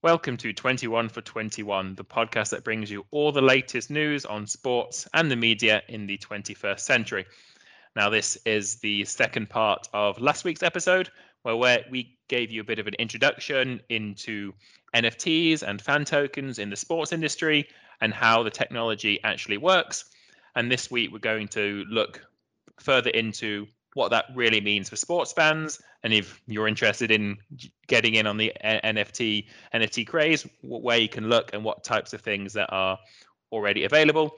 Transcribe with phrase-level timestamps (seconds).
[0.00, 4.46] Welcome to 21 for 21, the podcast that brings you all the latest news on
[4.46, 7.26] sports and the media in the 21st century.
[7.96, 11.10] Now, this is the second part of last week's episode,
[11.42, 14.52] where we gave you a bit of an introduction into
[14.94, 17.66] NFTs and fan tokens in the sports industry
[18.00, 20.04] and how the technology actually works.
[20.54, 22.24] And this week, we're going to look
[22.78, 23.66] further into
[23.98, 25.82] what that really means for sports fans.
[26.04, 27.36] And if you're interested in
[27.88, 32.12] getting in on the uh, NFT NFT craze, where you can look and what types
[32.12, 32.96] of things that are
[33.50, 34.36] already available.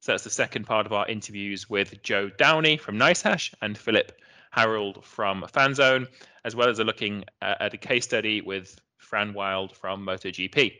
[0.00, 4.12] So that's the second part of our interviews with Joe Downey from NiceHash and Philip
[4.50, 6.06] Harold from Fanzone,
[6.44, 10.74] as well as a looking uh, at a case study with Fran Wild from MotoGP.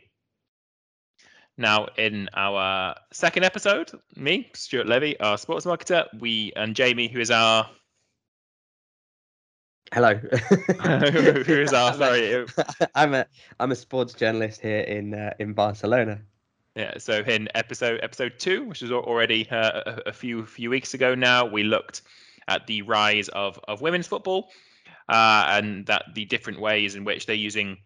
[1.56, 7.18] Now, in our second episode, me, Stuart Levy, our sports marketer, we and Jamie, who
[7.18, 7.68] is our
[9.92, 10.14] Hello.
[10.14, 12.46] who is our sorry?
[12.94, 13.26] I'm a
[13.58, 16.20] I'm a sports journalist here in uh, in Barcelona.
[16.76, 20.94] Yeah, so in episode episode two, which is already uh, a, a, few few weeks
[20.94, 22.02] ago now, we looked
[22.48, 24.50] at the rise of of women's football
[25.08, 27.78] uh, and that the different ways in which they're using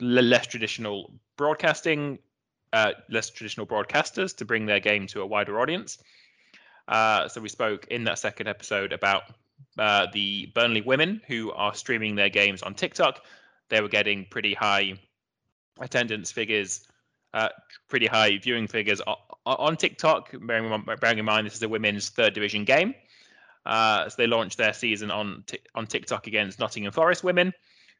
[0.00, 2.18] less traditional broadcasting,
[2.72, 5.98] uh, less traditional broadcasters to bring their game to a wider audience.
[6.88, 9.22] Uh, so we spoke in that second episode about
[9.78, 13.24] uh, the Burnley women who are streaming their games on TikTok.
[13.70, 14.94] They were getting pretty high
[15.78, 16.86] attendance figures,
[17.32, 17.50] uh,
[17.88, 20.32] pretty high viewing figures on, on TikTok.
[20.40, 22.94] Bearing, bearing, in mind this is a women's third division game,
[23.66, 27.52] uh, so they launched their season on t- on TikTok against Nottingham Forest women,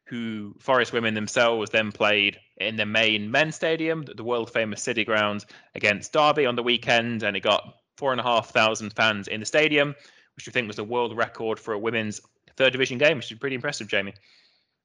[0.07, 5.05] who Forest women themselves then played in the main men's stadium, the world famous City
[5.05, 5.45] Ground,
[5.75, 9.41] against Derby on the weekend, and it got four and a half thousand fans in
[9.41, 9.95] the stadium
[10.39, 12.21] which we think was a world record for a women's
[12.57, 14.15] third division game, which is pretty impressive, Jamie.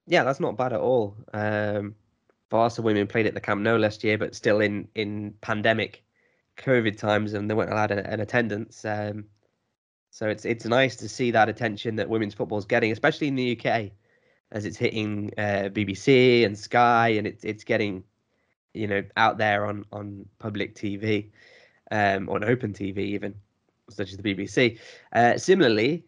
[0.08, 1.16] Yeah, that's not bad at all.
[1.32, 1.94] Um,
[2.50, 6.04] Barca women played at the Camp Nou last year, but still in in pandemic
[6.58, 8.84] COVID times, and they weren't allowed an, an attendance.
[8.84, 9.26] Um,
[10.10, 13.36] so it's it's nice to see that attention that women's football is getting, especially in
[13.36, 13.92] the UK,
[14.52, 18.04] as it's hitting uh, BBC and Sky, and it's it's getting,
[18.74, 21.30] you know, out there on on public TV,
[21.92, 23.36] um, on open TV even
[23.90, 24.80] such as the BBC.
[25.14, 26.04] Uh, similarly,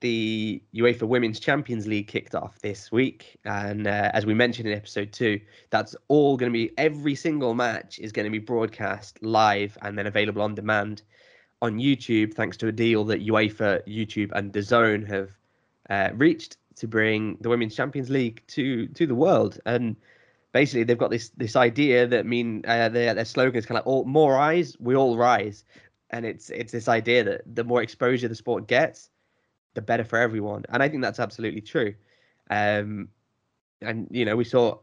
[0.00, 4.74] the UEFA Women's Champions League kicked off this week, and uh, as we mentioned in
[4.76, 5.40] episode two,
[5.70, 9.98] that's all going to be every single match is going to be broadcast live and
[9.98, 11.02] then available on demand
[11.60, 15.30] on YouTube, thanks to a deal that UEFA, YouTube, and DAZN have
[15.90, 19.58] uh, reached to bring the Women's Champions League to to the world.
[19.66, 19.96] And
[20.52, 23.86] basically, they've got this this idea that mean uh, their their slogan is kind of
[23.86, 25.64] all more eyes, we all rise
[26.10, 29.10] and it's it's this idea that the more exposure the sport gets,
[29.74, 31.94] the better for everyone, and I think that's absolutely true.
[32.50, 33.08] Um,
[33.80, 34.78] and you know, we saw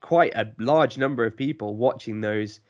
[0.00, 2.60] quite a large number of people watching those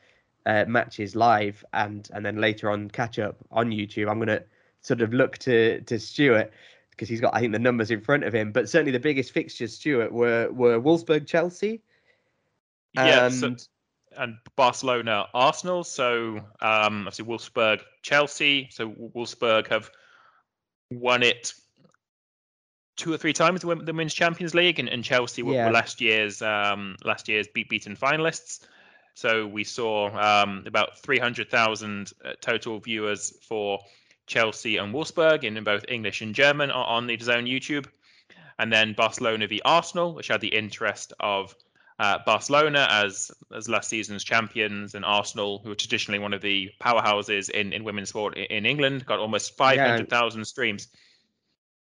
[0.45, 4.09] uh, matches live, and and then later on catch up on YouTube.
[4.09, 4.43] I'm gonna
[4.81, 6.51] sort of look to to Stuart
[6.91, 9.31] because he's got I think the numbers in front of him, but certainly the biggest
[9.31, 11.81] fixtures, Stuart, were were Wolfsburg, Chelsea.
[12.93, 13.55] Yeah, and, so
[14.17, 15.83] and Barcelona, Arsenal.
[15.83, 18.69] So um, obviously Wolfsburg, Chelsea.
[18.71, 19.89] So Wolfsburg have
[20.91, 21.53] won it
[22.97, 25.67] two or three times the Women's Champions League, and, and Chelsea were, Yeah.
[25.67, 28.65] were last year's um, last year's beat beaten finalists.
[29.15, 33.79] So we saw um, about 300,000 uh, total viewers for
[34.27, 37.85] Chelsea and Wolfsburg in both English and German on, on the DAZN YouTube,
[38.59, 41.55] and then Barcelona v Arsenal, which had the interest of
[41.99, 46.69] uh, Barcelona as as last season's champions, and Arsenal, who are traditionally one of the
[46.81, 50.89] powerhouses in, in women's sport i- in England, got almost 500,000 streams.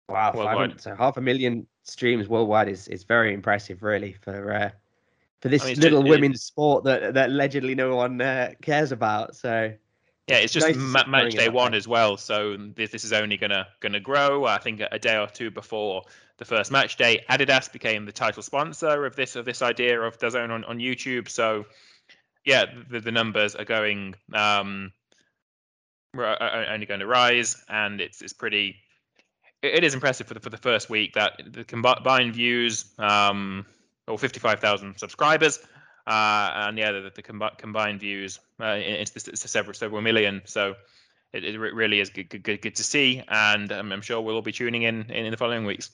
[0.09, 0.81] Wow, Worldwide.
[0.81, 4.71] so half a million streams worldwide is, is very impressive, really, for uh,
[5.41, 8.53] for this I mean, little just- it- women's sport that that allegedly no one uh,
[8.61, 9.35] cares about.
[9.37, 9.73] So
[10.29, 12.17] Yeah, it's just nice ma- match day one as well.
[12.19, 14.45] So this, this is only gonna gonna grow.
[14.45, 16.03] I think a day or two before
[16.39, 20.19] the first match day, Adidas became the title sponsor of this of this idea of
[20.19, 21.29] DAZN on, on YouTube.
[21.29, 21.67] So
[22.45, 24.93] yeah, the, the numbers are going um,
[26.17, 28.77] are are only going to rise, and it's it's pretty.
[29.63, 33.65] It, is impressive for the for the first week that the combined views, um,
[34.07, 35.59] or fifty five thousand subscribers,
[36.07, 40.43] uh, and yeah, the, the combi- combined views, uh, it's, it's, several several million.
[40.45, 40.75] So
[41.33, 44.35] it, it really is good, good, good, good to see, and um, I'm sure we'll
[44.35, 45.91] all be tuning in in, in the following weeks.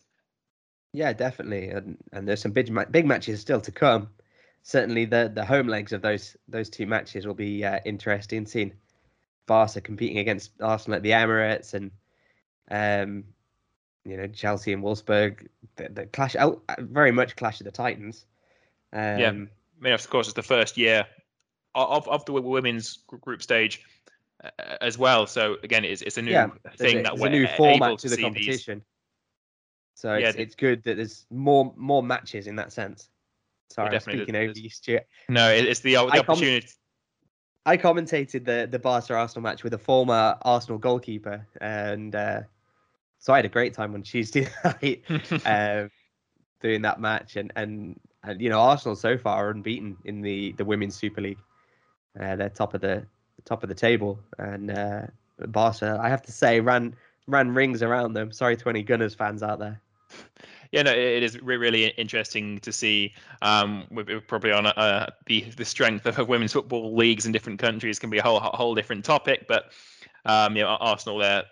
[0.93, 4.09] Yeah, definitely, and and there's some big ma- big matches still to come.
[4.63, 8.47] Certainly, the the home legs of those those two matches will be uh, interesting.
[8.47, 8.73] Seeing
[9.47, 11.91] Barca competing against Arsenal at the Emirates, and
[12.71, 13.25] um,
[14.05, 18.27] you know Chelsea and Wolfsburg, the, the clash out very much clash of the Titans.
[18.93, 19.31] Um, Yeah.
[19.31, 21.07] I mean, of course, it's the first year
[21.75, 23.83] of of the women's group stage
[24.45, 24.51] uh,
[24.81, 25.27] as well.
[25.27, 27.57] So again, it's it's a new Yeah, thing a, that there's we're a new able
[27.57, 28.69] format to to the see these.
[30.00, 33.11] So Yeah, it's, it's good that there's more more matches in that sense.
[33.69, 35.06] Sorry, I'm speaking over you, Stuart.
[35.29, 36.69] No, it's the, the I com- opportunity.
[37.67, 42.41] I commentated the the Barca Arsenal match with a former Arsenal goalkeeper, and uh,
[43.19, 45.05] so I had a great time on Tuesday night
[45.44, 45.88] uh,
[46.62, 47.37] doing that match.
[47.37, 51.20] And, and and you know Arsenal so far are unbeaten in the the women's Super
[51.20, 51.41] League.
[52.19, 53.06] Uh, they're top of the
[53.44, 55.03] top of the table, and uh,
[55.49, 56.96] Barca, I have to say, ran
[57.26, 58.32] ran rings around them.
[58.32, 59.81] Sorry to any Gunners fans out there.
[60.73, 63.12] Yeah, no, it is re- really interesting to see.
[63.43, 67.99] Um, we're probably on uh, the the strength of women's football leagues in different countries
[67.99, 69.73] can be a whole whole different topic, but
[70.27, 71.43] um, you know, Arsenal there.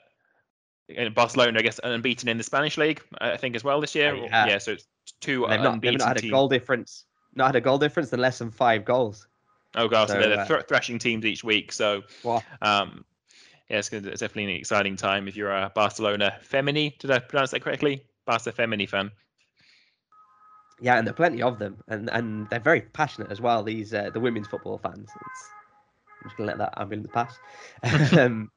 [0.96, 3.94] And Barcelona, I guess, and unbeaten in the Spanish league, I think, as well this
[3.94, 4.14] year.
[4.14, 4.56] Oh, yeah.
[4.58, 4.87] so it's
[5.20, 7.04] two They've not, they've not had a goal difference.
[7.34, 9.26] Not had a goal difference than less than five goals.
[9.75, 11.72] Oh god, so, So, they're, uh, thr- thrashing teams each week.
[11.72, 12.43] So Wow.
[12.62, 13.04] um,
[13.69, 16.96] yeah, it's, it's definitely an exciting time if you're a Barcelona Femení.
[16.99, 18.02] Did I pronounce that correctly?
[18.28, 19.10] Barca Femení fan.
[20.80, 23.62] Yeah, and there are plenty of them, and and they're very passionate as well.
[23.62, 25.08] These uh, the women's football fans.
[25.08, 25.50] It's,
[26.22, 27.38] I'm just gonna let that ambulance pass.
[28.19, 28.50] um,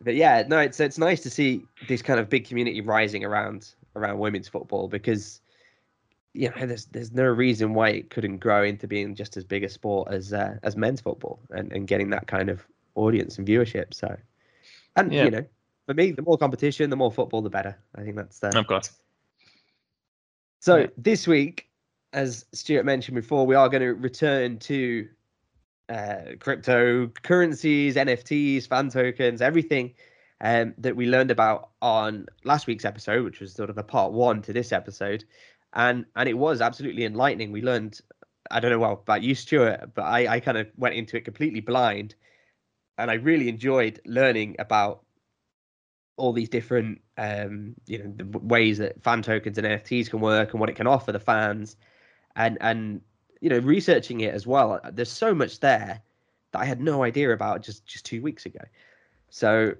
[0.00, 3.74] but yeah, no, it's it's nice to see this kind of big community rising around
[3.96, 5.40] around women's football because
[6.32, 9.64] you know there's there's no reason why it couldn't grow into being just as big
[9.64, 12.64] a sport as uh, as men's football and, and getting that kind of
[12.94, 13.92] audience and viewership.
[13.92, 14.16] So,
[14.94, 15.24] and Yeah.
[15.24, 15.44] you know,
[15.86, 17.78] for me, the more competition, the more football, the better.
[17.94, 18.90] I think that's the Of course.
[20.60, 20.86] so Yeah.
[20.96, 21.68] this week,
[22.12, 25.08] as Stuart mentioned before, we are going to return to
[25.88, 29.94] uh, cryptocurrencies, NFTs, fan tokens, everything
[30.40, 34.12] um, that we learned about on last week's episode, which was sort of a part
[34.12, 35.24] one to this episode,
[35.74, 37.52] and and it was absolutely enlightening.
[37.52, 38.00] We learned,
[38.50, 41.24] I don't know well about you, Stuart, but I I kind of went into it
[41.24, 42.14] completely blind,
[42.96, 45.03] and I really enjoyed learning about
[46.16, 50.52] all these different um you know the ways that fan tokens and NFTs can work
[50.52, 51.76] and what it can offer the fans
[52.36, 53.00] and and
[53.40, 56.00] you know researching it as well there's so much there
[56.52, 58.60] that I had no idea about just just 2 weeks ago
[59.30, 59.74] so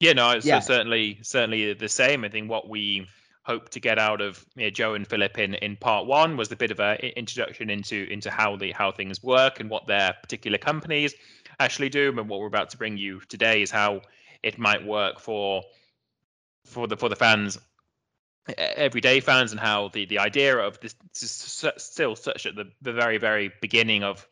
[0.00, 0.60] Yeah, no, it's Yeah.
[0.60, 2.24] certainly certainly the same.
[2.24, 3.06] I think what we
[3.42, 6.50] hope to get out of you know, Joe and Philip in, in part one was
[6.50, 9.86] a bit of a i- introduction into into how the how things work and what
[9.86, 11.14] their particular companies
[11.60, 12.08] actually do.
[12.18, 14.00] And what we're about to bring you today is how
[14.44, 15.64] it might work for
[16.66, 17.58] for the for the fans,
[18.56, 22.70] everyday fans, and how the the idea of this, this is still such at the,
[22.82, 24.26] the very very beginning of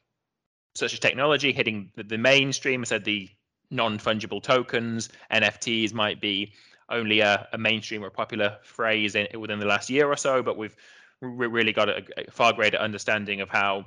[0.74, 2.82] such a technology hitting the, the mainstream.
[2.82, 3.28] I said the
[3.70, 6.52] non-fungible tokens, NFTs might be
[6.90, 10.58] only a, a mainstream or popular phrase in, within the last year or so, but
[10.58, 10.76] we've
[11.22, 13.86] re- really got a, a far greater understanding of how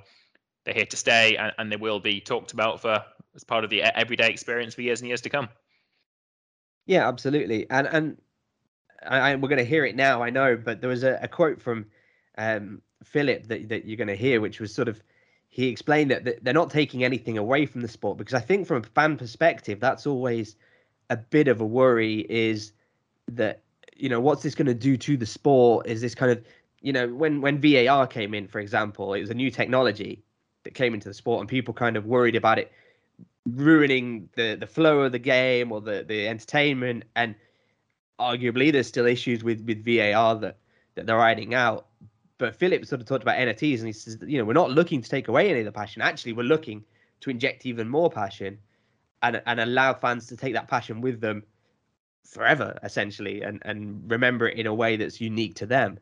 [0.63, 3.03] they're here to stay and, and they will be talked about for
[3.35, 5.49] as part of the everyday experience for years and years to come.
[6.85, 7.69] Yeah, absolutely.
[7.69, 8.17] And and
[9.05, 11.27] I, I, we're going to hear it now, I know, but there was a, a
[11.27, 11.87] quote from
[12.37, 15.01] um, Philip that, that you're going to hear, which was sort of
[15.49, 18.67] he explained that, that they're not taking anything away from the sport because I think
[18.67, 20.55] from a fan perspective, that's always
[21.09, 22.73] a bit of a worry is
[23.31, 23.61] that
[23.95, 25.87] you know, what's this going to do to the sport?
[25.87, 26.43] Is this kind of,
[26.81, 30.23] you know, when when VAR came in, for example, it was a new technology
[30.63, 32.71] that came into the sport, and people kind of worried about it
[33.45, 37.03] ruining the the flow of the game or the the entertainment.
[37.15, 37.35] And
[38.19, 40.57] arguably, there's still issues with with VAR that
[40.95, 41.87] that they're ironing out.
[42.37, 45.01] But Philip sort of talked about NFTs, and he says, you know, we're not looking
[45.01, 46.01] to take away any of the passion.
[46.01, 46.83] Actually, we're looking
[47.21, 48.59] to inject even more passion
[49.23, 51.43] and and allow fans to take that passion with them
[52.25, 55.99] forever, essentially, and and remember it in a way that's unique to them.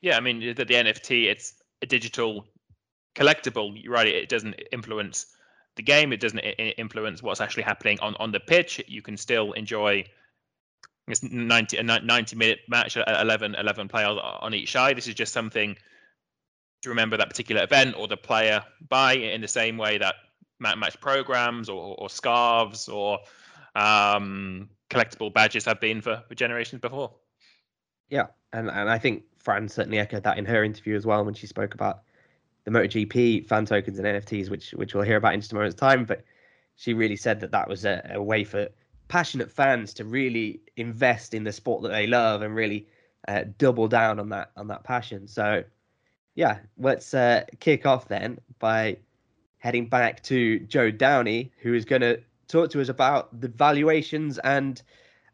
[0.00, 2.46] Yeah, I mean the, the NFT, it's a digital
[3.14, 3.88] collectible.
[3.88, 4.06] Right.
[4.06, 5.26] It doesn't influence
[5.76, 6.12] the game.
[6.12, 8.82] It doesn't influence what's actually happening on on the pitch.
[8.86, 10.04] You can still enjoy.
[11.06, 14.96] It's 90 a 90 minute match, 11 11 players on each side.
[14.96, 15.76] This is just something
[16.82, 20.14] to remember that particular event or the player by in the same way that
[20.60, 23.18] match programs or, or scarves or
[23.74, 27.12] um, collectible badges have been for, for generations before.
[28.08, 31.34] Yeah, and and I think Fran certainly echoed that in her interview as well when
[31.34, 32.02] she spoke about
[32.64, 36.04] the MotoGP fan tokens and NFTs, which which we'll hear about in moment's time.
[36.04, 36.24] But
[36.76, 38.68] she really said that that was a, a way for
[39.08, 42.88] passionate fans to really invest in the sport that they love and really
[43.28, 45.28] uh, double down on that on that passion.
[45.28, 45.64] So,
[46.34, 48.96] yeah, let's uh, kick off then by
[49.58, 54.38] heading back to Joe Downey, who is going to talk to us about the valuations
[54.38, 54.80] and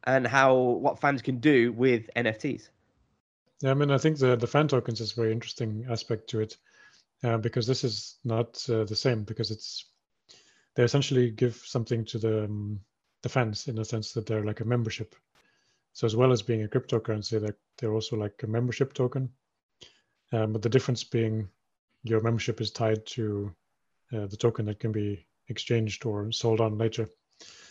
[0.05, 2.71] and how what fans can do with NFTs.
[3.61, 6.41] Yeah, I mean, I think the the fan tokens is a very interesting aspect to
[6.41, 6.57] it
[7.23, 9.87] uh, because this is not uh, the same because it's
[10.77, 12.81] they essentially give something to the um,
[13.23, 15.15] the fans in the sense that they're like a membership.
[15.93, 19.29] So as well as being a cryptocurrency, they're, they're also like a membership token.
[20.33, 21.49] Um, but the difference being
[22.05, 23.55] your membership is tied to
[24.13, 27.11] uh, the token that can be exchanged or sold on later.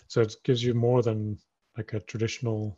[0.07, 1.39] So it gives you more than
[1.77, 2.77] like a traditional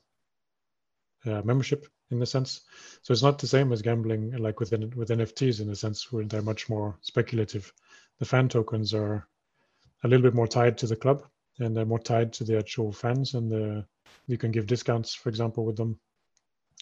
[1.26, 2.62] uh, membership in a sense.
[3.02, 6.26] So it's not the same as gambling like with with NFTs in a sense where
[6.26, 7.72] they're much more speculative.
[8.20, 9.28] The fan tokens are
[10.04, 11.26] a little bit more tied to the club
[11.60, 13.86] and they're more tied to the actual fans and the
[14.28, 16.00] you can give discounts, for example, with them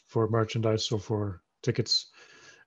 [0.07, 2.07] for merchandise or for tickets,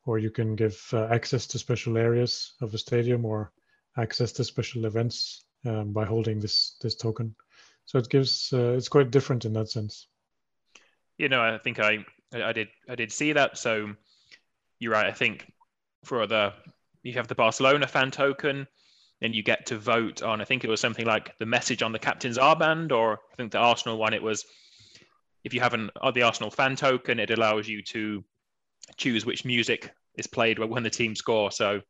[0.05, 3.53] or you can give uh, access to special areas of the stadium or
[3.97, 7.35] access to special events um, by holding this this token.
[7.85, 10.09] So it gives uh, it's quite different in that sense.
[11.19, 13.59] You know, I think I I did I did see that.
[13.59, 13.95] So
[14.79, 15.07] you're right.
[15.07, 15.53] I think
[16.05, 16.53] for the
[17.03, 18.67] you have the Barcelona fan token,
[19.21, 20.41] and you get to vote on.
[20.41, 23.53] I think it was something like the message on the captain's armband, or I think
[23.53, 24.15] the Arsenal one.
[24.15, 24.45] It was
[25.45, 28.25] if you have an uh, the Arsenal fan token, it allows you to
[28.97, 31.51] choose which music is played when the team score.
[31.51, 31.81] So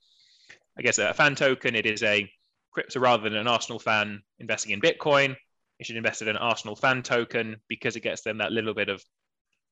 [0.79, 2.31] I guess a fan token, it is a
[2.71, 5.37] crypto rather than an Arsenal fan investing in Bitcoin.
[5.79, 8.89] You should invest in an Arsenal fan token because it gets them that little bit
[8.89, 9.05] of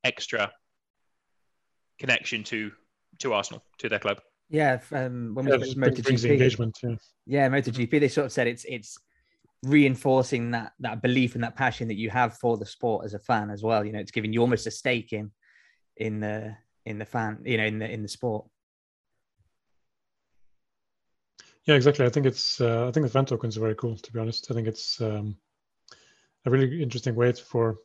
[0.03, 0.51] extra
[2.01, 2.71] connection to
[3.19, 4.19] to Arsenal, to their club.
[4.49, 6.77] Yeah, um, when we yeah, MotoGP, engagement.
[6.83, 6.95] Yeah.
[7.25, 8.97] yeah, MotoGP, they sort of said it's it's
[9.63, 13.19] reinforcing that that belief and that passion that you have for the sport as a
[13.19, 13.85] fan as well.
[13.85, 15.31] You know, it's giving you almost a stake in
[15.95, 18.45] in the in the fan, you know, in the in the sport.
[21.65, 22.05] Yeah, exactly.
[22.05, 23.95] I think it's uh, I think the fan tokens are very cool.
[23.95, 25.37] To be honest, I think it's um,
[26.45, 27.77] a really interesting way for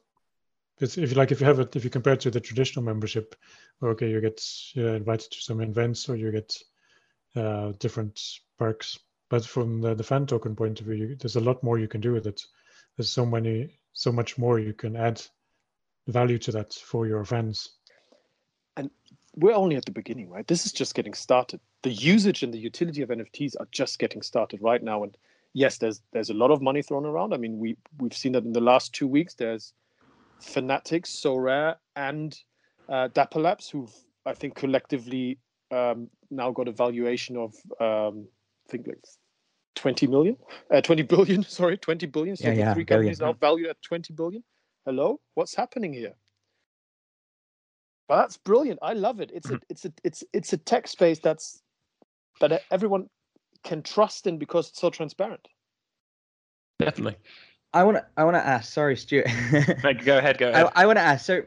[0.81, 3.35] if you like if you have it if you compare it to the traditional membership,
[3.83, 4.43] okay, you get
[4.77, 6.57] uh, invited to some events or you get
[7.35, 8.21] uh, different
[8.59, 8.99] perks.
[9.29, 11.89] But from the, the fan token point of view, you, there's a lot more you
[11.89, 12.45] can do with it.
[12.97, 15.21] There's so many, so much more you can add
[16.07, 17.71] value to that for your fans.
[18.77, 18.91] And
[19.35, 20.47] we're only at the beginning, right?
[20.47, 21.61] This is just getting started.
[21.83, 25.03] The usage and the utility of NFTs are just getting started right now.
[25.03, 25.17] And
[25.53, 27.35] yes, there's there's a lot of money thrown around.
[27.35, 29.35] I mean, we we've seen that in the last two weeks.
[29.35, 29.73] There's
[30.41, 32.37] Fanatics, Sorare, and
[32.89, 33.93] uh, Dapper Labs, who've
[34.25, 35.39] I think collectively
[35.71, 38.27] um, now got a valuation of um,
[38.67, 39.05] I think like
[39.77, 40.37] 20 million,
[40.75, 41.43] uh, 20 billion.
[41.49, 42.37] Sorry, 20 billion.
[42.37, 43.15] So yeah, the yeah, three billion.
[43.15, 44.43] companies now valued at 20 billion.
[44.85, 46.15] Hello, what's happening here?
[48.09, 48.79] But that's brilliant.
[48.83, 49.33] I love it.
[49.35, 51.61] It's a it's a it's it's a tech space that's
[52.41, 53.09] that everyone
[53.65, 55.47] can trust in because it's so transparent.
[56.79, 57.17] Definitely.
[57.77, 58.73] I want to I want to ask.
[58.73, 59.27] Sorry, Stuart.
[60.05, 60.39] go ahead.
[60.39, 60.71] Go ahead.
[60.75, 61.27] I, I want to ask.
[61.27, 61.43] So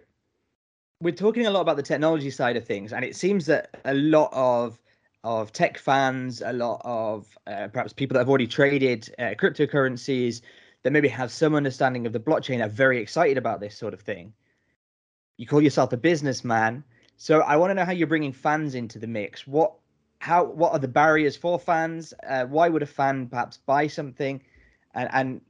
[1.01, 3.95] we're talking a lot about the technology side of things, and it seems that a
[3.95, 4.79] lot of
[5.23, 10.41] of tech fans, a lot of uh, perhaps people that have already traded uh, cryptocurrencies,
[10.83, 14.01] that maybe have some understanding of the blockchain, are very excited about this sort of
[14.01, 14.31] thing.
[15.37, 16.83] You call yourself a businessman,
[17.17, 19.47] so I want to know how you're bringing fans into the mix.
[19.47, 19.73] What,
[20.19, 22.13] how, what are the barriers for fans?
[22.27, 24.43] Uh, why would a fan perhaps buy something,
[24.93, 25.41] and and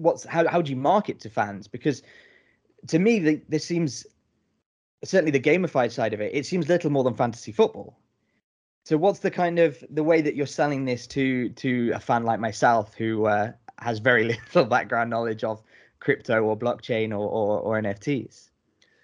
[0.00, 1.68] what's how how do you market to fans?
[1.68, 2.02] Because
[2.88, 4.06] to me, the, this seems
[5.04, 7.98] certainly the gamified side of it, it seems little more than fantasy football.
[8.84, 12.24] So what's the kind of the way that you're selling this to to a fan
[12.24, 15.62] like myself who uh, has very little background knowledge of
[16.00, 18.48] crypto or blockchain or, or, or NFTs?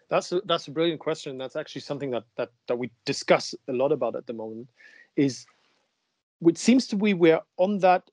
[0.09, 1.37] That's a, that's a brilliant question.
[1.37, 4.69] That's actually something that that that we discuss a lot about at the moment.
[5.17, 5.47] Is
[6.43, 8.11] it seems to be we're on that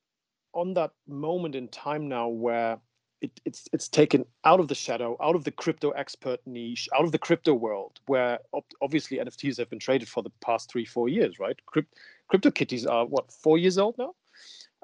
[0.53, 2.79] on that moment in time now where
[3.22, 7.05] it, it's it's taken out of the shadow, out of the crypto expert niche, out
[7.05, 8.39] of the crypto world, where
[8.81, 11.57] obviously NFTs have been traded for the past three four years, right?
[11.65, 11.95] Crypt,
[12.31, 14.13] CryptoKitties are what four years old now,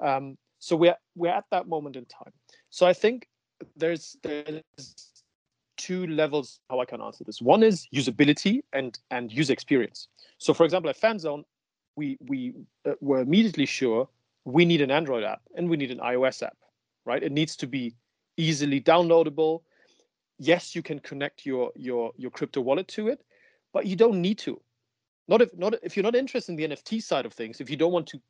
[0.00, 2.32] um, so we're we're at that moment in time.
[2.70, 3.28] So I think
[3.76, 4.94] there's there's
[5.76, 7.42] two levels how I can answer this.
[7.42, 10.08] One is usability and and user experience.
[10.38, 11.44] So for example, at Fanzone,
[11.96, 12.54] we we
[12.86, 14.08] uh, were immediately sure
[14.44, 16.56] we need an Android app and we need an iOS app,
[17.04, 17.22] right?
[17.22, 17.94] It needs to be
[18.36, 19.62] easily downloadable.
[20.38, 23.20] Yes, you can connect your your your crypto wallet to it,
[23.72, 24.60] but you don't need to.
[25.28, 27.60] Not if not if you're not interested in the NFT side of things.
[27.60, 28.20] If you don't want to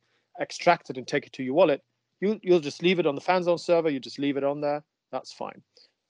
[0.40, 1.82] extract it and take it to your wallet,
[2.20, 3.90] you you'll just leave it on the Fanzone server.
[3.90, 4.82] You just leave it on there.
[5.12, 5.62] That's fine.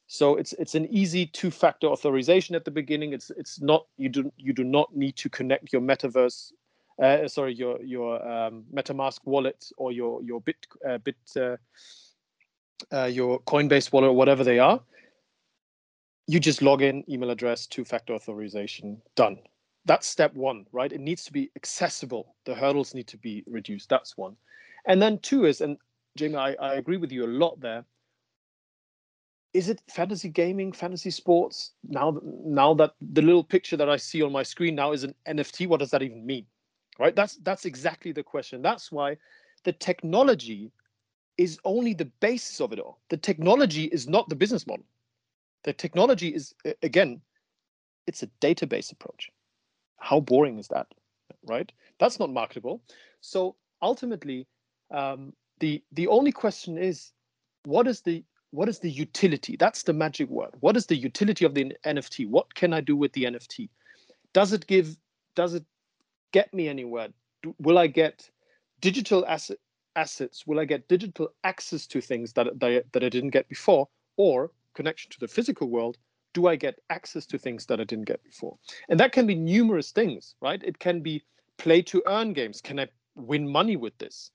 [0.07, 3.13] So it's it's an easy two-factor authorization at the beginning.
[3.13, 6.51] It's it's not you do you do not need to connect your metaverse,
[7.01, 11.57] uh, sorry your your um, MetaMask wallet or your your Bit uh, Bit uh,
[12.93, 14.81] uh, your Coinbase wallet or whatever they are,
[16.27, 19.39] you just log in, email address, two-factor authorization, done.
[19.85, 20.93] That's step one, right?
[20.93, 22.37] It needs to be accessible.
[22.45, 23.89] The hurdles need to be reduced.
[23.89, 24.37] That's one.
[24.87, 25.77] And then two is, and
[26.17, 27.85] Jamie, I, I agree with you a lot there.
[29.53, 31.73] Is it fantasy gaming, fantasy sports?
[31.89, 35.15] Now, now that the little picture that I see on my screen now is an
[35.27, 36.47] NFT, what does that even mean?
[37.01, 37.17] Right?
[37.17, 38.61] That's that's exactly the question.
[38.61, 39.17] That's why
[39.65, 40.71] the technology
[41.39, 42.99] is only the basis of it all.
[43.09, 44.85] The technology is not the business model.
[45.65, 47.23] The technology is, again,
[48.07, 49.31] it's a database approach.
[49.99, 50.89] How boring is that?
[51.47, 51.73] Right?
[51.99, 52.83] That's not marketable.
[53.23, 54.47] So ultimately,
[54.91, 57.13] um, the the only question is,
[57.65, 59.57] what is the what is the utility?
[59.57, 60.51] That's the magic word.
[60.61, 62.29] What is the utility of the NFT?
[62.29, 63.71] What can I do with the NFT?
[64.35, 64.99] Does it give?
[65.35, 65.65] Does it
[66.33, 67.09] get me anywhere?
[67.43, 68.29] Do, will I get
[68.81, 69.59] digital asset
[69.97, 73.89] assets will I get digital access to things that, that, that I didn't get before
[74.17, 75.99] or connection to the physical world
[76.33, 78.57] do I get access to things that I didn't get before?
[78.89, 80.63] And that can be numerous things, right?
[80.63, 81.25] It can be
[81.59, 82.61] play to earn games.
[82.61, 84.31] Can I win money with this?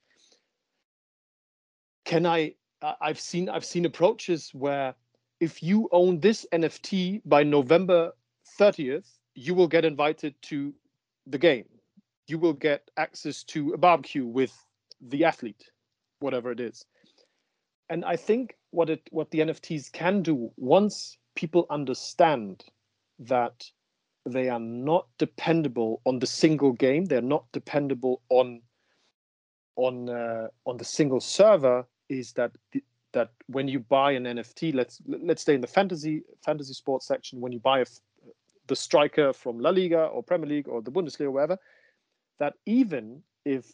[2.04, 2.56] Can I
[3.02, 4.94] I've seen I've seen approaches where
[5.40, 8.12] if you own this NFT by November
[8.60, 10.74] 30th, you will get invited to
[11.28, 11.66] the game.
[12.28, 14.54] You will get access to a barbecue with
[15.02, 15.72] the athlete,
[16.20, 16.86] whatever it is.
[17.90, 22.64] And I think what it what the NFTs can do once people understand
[23.20, 23.64] that
[24.26, 28.62] they are not dependable on the single game, they're not dependable on
[29.76, 34.74] on uh, on the single server, is that the, that when you buy an NFT,
[34.74, 37.40] let's let's stay in the fantasy fantasy sports section.
[37.40, 37.86] When you buy a,
[38.68, 41.58] the striker from La Liga or Premier League or the Bundesliga or wherever,
[42.40, 43.72] that even if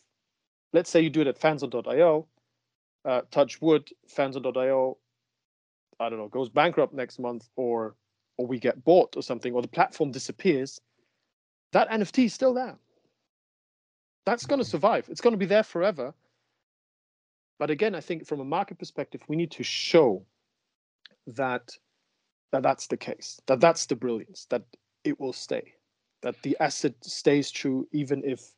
[0.74, 2.28] let's say you do it at fanzone.io,
[3.04, 4.26] uh, touch wood, I
[6.10, 7.95] don't know, goes bankrupt next month or
[8.38, 10.82] or we get bought or something, or the platform disappears,
[11.74, 12.78] that NFT is still there.
[14.26, 15.08] That's going to survive.
[15.10, 16.13] It's going to be there forever.
[17.60, 20.26] But again, I think from a market perspective, we need to show
[21.28, 21.71] that
[22.52, 24.63] that that's the case, that that's the brilliance, that
[25.04, 25.74] it will stay,
[26.22, 28.54] that the asset stays true even if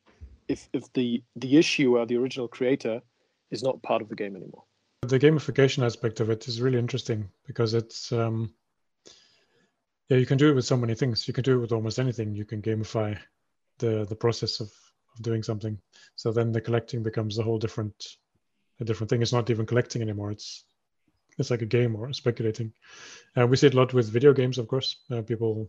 [0.48, 3.00] if if the the issue or the original creator
[3.50, 4.64] is not part of the game anymore.
[5.02, 8.54] The gamification aspect of it is really interesting because it's um,
[10.08, 11.26] yeah you can do it with so many things.
[11.28, 12.34] You can do it with almost anything.
[12.34, 13.18] You can gamify
[13.78, 14.70] the the process of
[15.14, 15.78] of doing something.
[16.16, 18.16] So then the collecting becomes a whole different
[18.80, 19.22] a different thing.
[19.22, 20.30] It's not even collecting anymore.
[20.30, 20.64] It's
[21.38, 22.72] it's like a game or speculating.
[23.36, 24.96] Uh, we see it a lot with video games, of course.
[25.10, 25.68] Uh, people,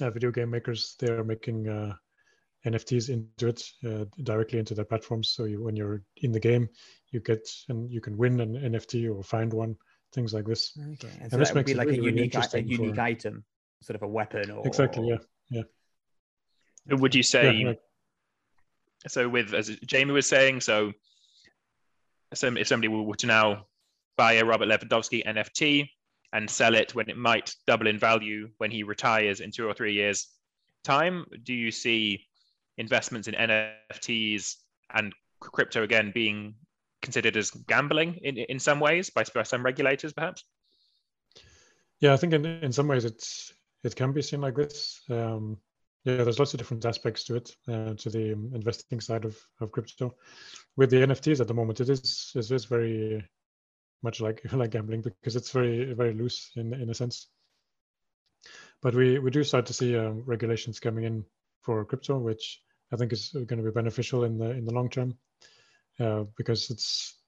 [0.00, 1.94] video game makers, they are making uh,
[2.66, 5.30] NFTs into it uh, directly into their platforms.
[5.30, 6.68] So you, when you're in the game,
[7.10, 9.76] you get and you can win an NFT or find one,
[10.12, 10.76] things like this.
[10.76, 13.00] Okay, and, so and this makes be like really, a unique, really a unique for...
[13.00, 13.44] item,
[13.82, 14.50] sort of a weapon.
[14.50, 14.66] Or...
[14.66, 15.08] Exactly.
[15.08, 15.18] Yeah.
[15.50, 16.96] Yeah.
[16.96, 17.52] Would you say?
[17.52, 17.72] Yeah,
[19.06, 20.92] So with as Jamie was saying, so
[22.32, 23.66] if somebody were to now
[24.16, 25.88] buy a Robert Lewandowski NFT
[26.32, 29.74] and sell it when it might double in value when he retires in two or
[29.74, 30.28] three years
[30.84, 32.26] time, do you see
[32.76, 34.56] investments in NFTs
[34.94, 36.54] and crypto again being
[37.02, 40.44] considered as gambling in, in some ways by, by some regulators, perhaps?
[42.00, 43.52] Yeah, I think in, in some ways it's
[43.84, 45.00] it can be seen like this.
[45.10, 45.58] Um,
[46.04, 49.36] yeah, there's lots of different aspects to it, uh, to the um, investing side of,
[49.60, 50.14] of crypto.
[50.76, 53.24] With the NFTs at the moment, it is it is very
[54.02, 57.28] much like like gambling because it's very very loose in in a sense.
[58.80, 61.24] But we we do start to see um, regulations coming in
[61.62, 64.88] for crypto, which I think is going to be beneficial in the in the long
[64.88, 65.18] term,
[66.00, 67.18] uh, because it's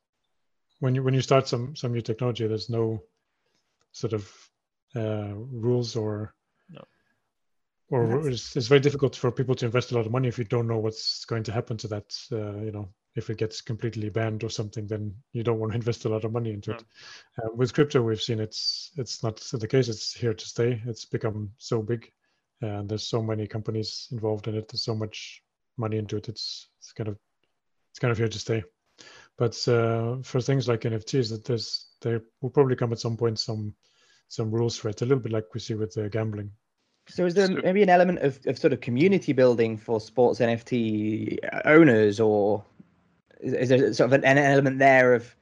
[0.79, 3.03] when you when you start some some new technology, there's no
[3.93, 4.33] sort of
[4.95, 6.35] uh, rules or
[6.69, 6.85] No.
[7.91, 10.45] or it's, it's very difficult for people to invest a lot of money if you
[10.45, 12.15] don't know what's going to happen to that.
[12.33, 15.77] Uh, you know, if it gets completely banned or something, then you don't want to
[15.83, 16.85] invest a lot of money into it.
[17.39, 19.89] Uh, with crypto, we've seen it's it's not the case.
[19.89, 20.81] It's here to stay.
[20.87, 22.11] It's become so big,
[22.61, 24.69] and there's so many companies involved in it.
[24.69, 25.43] There's so much
[25.77, 26.29] money into it.
[26.29, 27.17] It's it's kind of
[27.91, 28.63] it's kind of here to stay.
[29.39, 33.39] But uh, for things like NFTs, that there's there will probably come at some point
[33.39, 33.75] some
[34.29, 36.51] some rules for it, a little bit like we see with uh, gambling.
[37.09, 40.39] So is there So- maybe an element of, of sort of community building for sports
[40.41, 42.65] NFT owners, or
[43.43, 45.35] is, is there sort of an, element there of,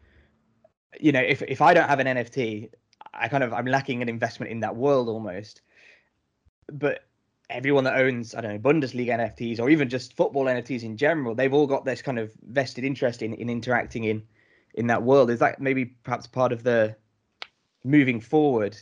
[1.00, 2.70] you know, if if I don't have an NFT,
[3.12, 5.62] I kind of I'm lacking an investment in that world almost.
[6.70, 7.04] But
[7.50, 11.34] everyone that owns I don't know Bundesliga NFTs or even just football NFTs in general,
[11.34, 14.22] they've all got this kind of vested interest in in interacting in
[14.74, 15.30] in that world.
[15.30, 16.96] Is that maybe perhaps part of the
[17.84, 18.76] moving forward?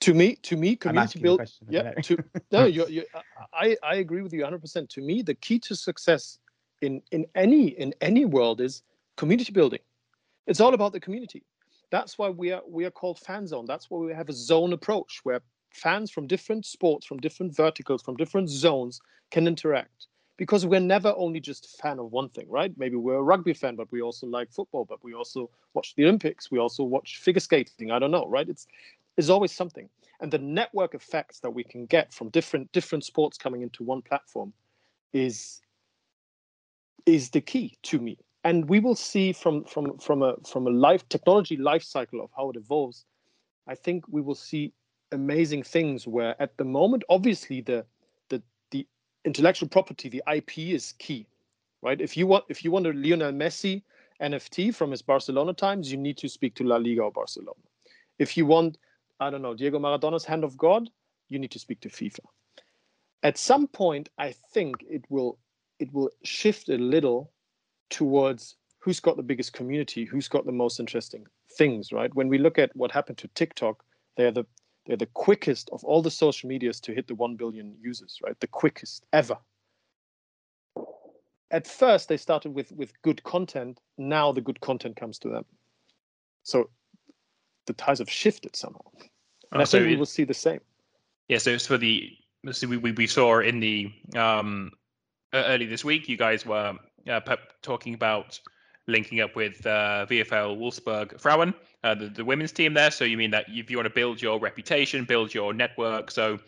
[0.00, 2.16] to me to me community build yeah to
[2.50, 3.04] no you you
[3.52, 6.38] i i agree with you 100% to me the key to success
[6.80, 8.82] in in any in any world is
[9.16, 9.80] community building.
[10.46, 11.44] It's all about the community.
[11.90, 13.66] That's why we are we are called fan zone.
[13.66, 15.40] That's why we have a zone approach where
[15.70, 20.06] fans from different sports from different verticals from different zones can interact.
[20.36, 22.72] Because we're never only just a fan of one thing right?
[22.76, 26.04] Maybe we're a rugby fan but we also like football but we also watch the
[26.04, 28.48] olympics we also watch figure skating i don't know right?
[28.48, 28.66] It's
[29.16, 29.88] is always something.
[30.20, 34.02] And the network effects that we can get from different different sports coming into one
[34.02, 34.52] platform
[35.12, 35.60] is
[37.06, 38.18] is the key to me.
[38.44, 42.30] And we will see from from from a from a life technology life cycle of
[42.34, 43.04] how it evolves
[43.66, 44.72] i think we will see
[45.12, 47.84] amazing things where at the moment obviously the
[48.30, 48.86] the the
[49.24, 51.26] intellectual property the ip is key
[51.82, 52.00] right?
[52.00, 53.82] If you want if you want a lionel messi
[54.20, 57.60] nft from his barcelona times you need to speak to la liga or barcelona.
[58.18, 58.78] If you want
[59.18, 60.88] I don't know, Diego Maradona's hand of God,
[61.28, 62.20] you need to speak to FIFA.
[63.22, 65.38] At some point, I think it will
[65.80, 67.32] it will shift a little
[67.88, 71.26] towards who's got the biggest community, who's got the most interesting
[71.58, 72.14] things, right?
[72.14, 73.82] When we look at what happened to TikTok,
[74.16, 74.44] they're the
[74.86, 78.38] they're the quickest of all the social medias to hit the 1 billion users, right?
[78.40, 79.36] The quickest ever.
[81.50, 83.80] At first, they started with with good content.
[83.98, 85.44] Now the good content comes to them.
[86.42, 86.70] So
[87.66, 88.80] the ties have shifted somehow.
[89.52, 90.60] And Oh, I so think we it- will see the same.
[91.28, 92.16] Yeah, so it's for the
[92.52, 94.72] so we, we, we saw in the um
[95.32, 96.76] early this week you guys were
[97.08, 97.20] uh,
[97.62, 98.40] talking about
[98.86, 102.90] linking up with uh, VFL Wolfsburg Frauen, uh, the, the women's team there.
[102.90, 106.38] So you mean that if you want to build your reputation, build your network, so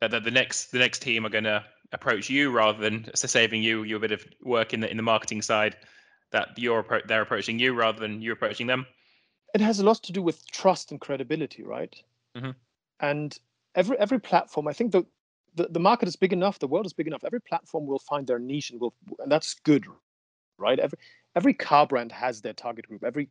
[0.00, 3.62] that, that the next the next team are going to approach you rather than saving
[3.62, 5.76] you you a bit of work in the in the marketing side,
[6.30, 8.86] that you're they're approaching you rather than you approaching them.
[9.54, 11.94] It has a lot to do with trust and credibility, right?
[12.36, 12.54] Mhm.
[13.00, 13.38] And
[13.74, 15.04] every every platform, I think the,
[15.58, 17.24] the the market is big enough, the world is big enough.
[17.24, 19.84] Every platform will find their niche and will, and that's good,
[20.56, 20.78] right?
[20.78, 20.98] Every
[21.36, 23.04] every car brand has their target group.
[23.04, 23.28] Every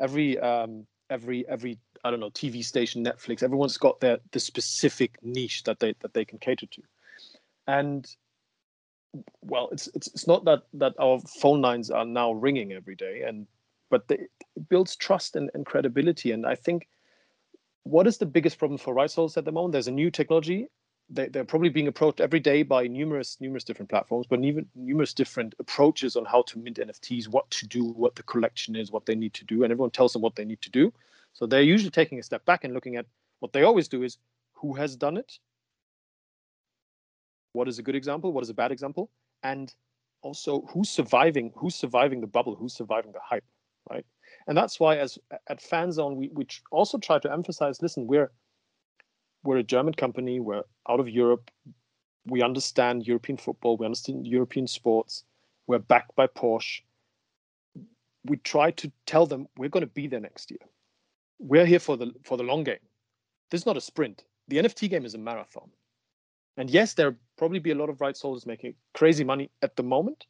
[0.00, 3.42] every um every every I don't know TV station, Netflix.
[3.42, 6.82] Everyone's got their the specific niche that they that they can cater to,
[7.66, 8.08] and
[9.42, 13.22] well, it's it's it's not that that our phone lines are now ringing every day,
[13.26, 13.46] and
[13.90, 14.16] but they,
[14.56, 16.32] it builds trust and, and credibility.
[16.32, 16.88] And I think
[17.84, 19.72] what is the biggest problem for rights holders at the moment?
[19.72, 20.68] There's a new technology.
[21.10, 25.14] They, they're probably being approached every day by numerous numerous different platforms, but even numerous
[25.14, 29.06] different approaches on how to mint NFTs, what to do, what the collection is, what
[29.06, 30.92] they need to do, and everyone tells them what they need to do.
[31.32, 33.06] So they're usually taking a step back and looking at
[33.40, 34.18] what they always do is
[34.54, 35.38] who has done it,
[37.52, 39.10] what is a good example, what is a bad example,
[39.42, 39.74] and
[40.22, 43.44] also who's surviving, who's surviving the bubble, who's surviving the hype,
[43.90, 44.04] right?
[44.46, 45.18] And that's why, as
[45.48, 48.30] at FanZone, we we also try to emphasize: listen, we're
[49.42, 51.50] we're a German company, we're out of Europe,
[52.26, 55.24] we understand European football, we understand European sports,
[55.66, 56.82] we're backed by Porsche.
[58.24, 60.60] We try to tell them we're going to be there next year.
[61.38, 62.84] We're here for the for the long game.
[63.50, 64.24] This is not a sprint.
[64.48, 65.70] The NFT game is a marathon.
[66.56, 69.84] And yes, there'll probably be a lot of rights holders making crazy money at the
[69.84, 70.26] moment,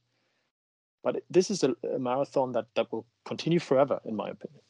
[1.02, 4.60] but this is a, a marathon that that will continue forever, in my opinion.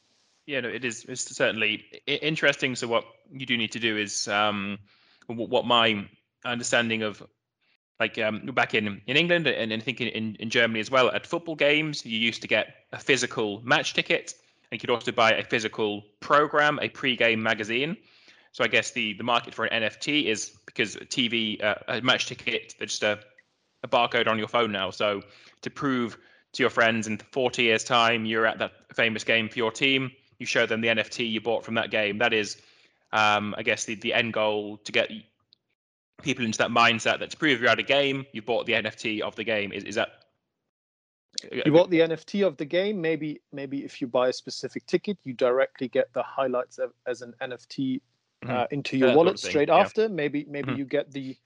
[0.49, 1.05] Yeah, no, it is.
[1.07, 2.75] It's certainly interesting.
[2.75, 4.79] So what you do need to do is um,
[5.27, 6.09] what my
[6.43, 7.21] understanding of
[7.99, 11.11] like um, back in, in England and, and I think in, in Germany as well,
[11.11, 14.33] at football games, you used to get a physical match ticket.
[14.71, 17.95] And you could also buy a physical program, a pre-game magazine.
[18.51, 22.01] So I guess the, the market for an NFT is because a TV, uh, a
[22.01, 23.19] match ticket, they're just a,
[23.83, 24.89] a barcode on your phone now.
[24.89, 25.21] So
[25.61, 26.17] to prove
[26.53, 30.09] to your friends in 40 years' time you're at that famous game for your team,
[30.39, 32.17] you show them the NFT you bought from that game.
[32.17, 32.57] That is,
[33.11, 35.11] um, I guess, the, the end goal to get
[36.21, 39.21] people into that mindset that to prove you're at a game, you bought the NFT
[39.21, 39.71] of the game.
[39.71, 40.09] Is, is that
[41.51, 42.99] you bought the NFT of the game.
[42.99, 47.21] Maybe maybe if you buy a specific ticket, you directly get the highlights of, as
[47.21, 48.01] an NFT
[48.43, 48.49] mm-hmm.
[48.49, 49.77] uh, into your wallet straight yeah.
[49.77, 50.09] after.
[50.09, 50.79] Maybe maybe mm-hmm.
[50.79, 51.37] you get the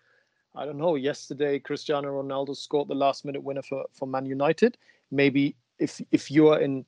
[0.56, 0.96] I don't know.
[0.96, 4.78] Yesterday, Cristiano Ronaldo scored the last minute winner for for Man United.
[5.12, 6.86] Maybe if if you're in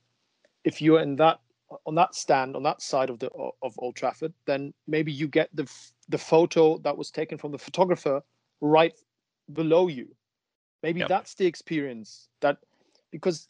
[0.63, 1.39] if you're in that
[1.85, 3.29] on that stand on that side of the
[3.61, 5.69] of Old Trafford, then maybe you get the
[6.09, 8.21] the photo that was taken from the photographer
[8.61, 8.93] right
[9.53, 10.07] below you.
[10.83, 11.09] Maybe yep.
[11.09, 12.57] that's the experience that
[13.11, 13.47] because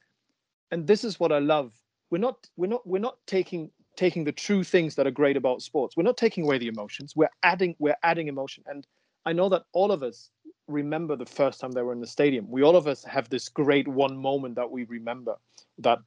[0.71, 1.73] and this is what I love.
[2.09, 5.61] We're not we're not we're not taking taking the true things that are great about
[5.61, 5.95] sports.
[5.95, 7.15] We're not taking away the emotions.
[7.15, 8.63] We're adding we're adding emotion.
[8.67, 8.85] And
[9.25, 10.29] I know that all of us
[10.67, 12.49] remember the first time they were in the stadium.
[12.49, 15.35] We all of us have this great one moment that we remember
[15.79, 15.99] that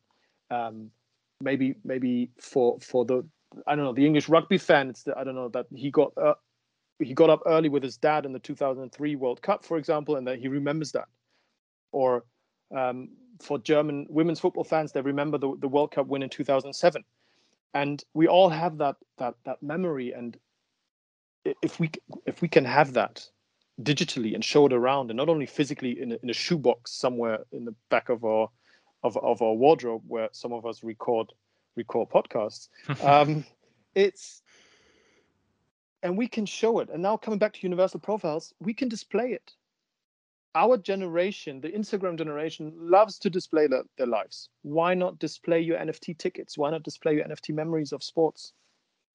[0.50, 0.90] um,
[1.40, 3.24] maybe maybe for for the
[3.66, 4.90] I don't know the English rugby fan.
[4.90, 6.34] It's the, I don't know that he got uh,
[6.98, 10.26] he got up early with his dad in the 2003 World Cup, for example, and
[10.26, 11.08] that he remembers that.
[11.92, 12.24] Or
[12.76, 17.04] um, for German women's football fans, they remember the, the World Cup win in 2007,
[17.74, 20.12] and we all have that that that memory.
[20.12, 20.36] And
[21.62, 21.90] if we
[22.26, 23.26] if we can have that
[23.80, 27.38] digitally and show it around, and not only physically in a, in a shoebox somewhere
[27.52, 28.50] in the back of our
[29.02, 31.32] of, of our wardrobe where some of us record
[31.76, 32.68] record podcasts.
[33.04, 33.44] um,
[33.94, 34.42] it's
[36.02, 36.90] and we can show it.
[36.90, 39.52] And now coming back to universal profiles, we can display it.
[40.54, 44.48] Our generation, the Instagram generation, loves to display their, their lives.
[44.62, 46.56] Why not display your NFT tickets?
[46.56, 48.52] Why not display your NFT memories of sports?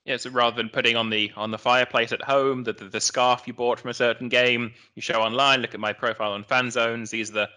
[0.06, 3.00] Yeah, so rather than putting on the on the fireplace at home, the, the, the
[3.00, 5.62] scarf you bought from a certain game, you show online.
[5.62, 7.10] Look at my profile on Fan Zones.
[7.10, 7.50] These are the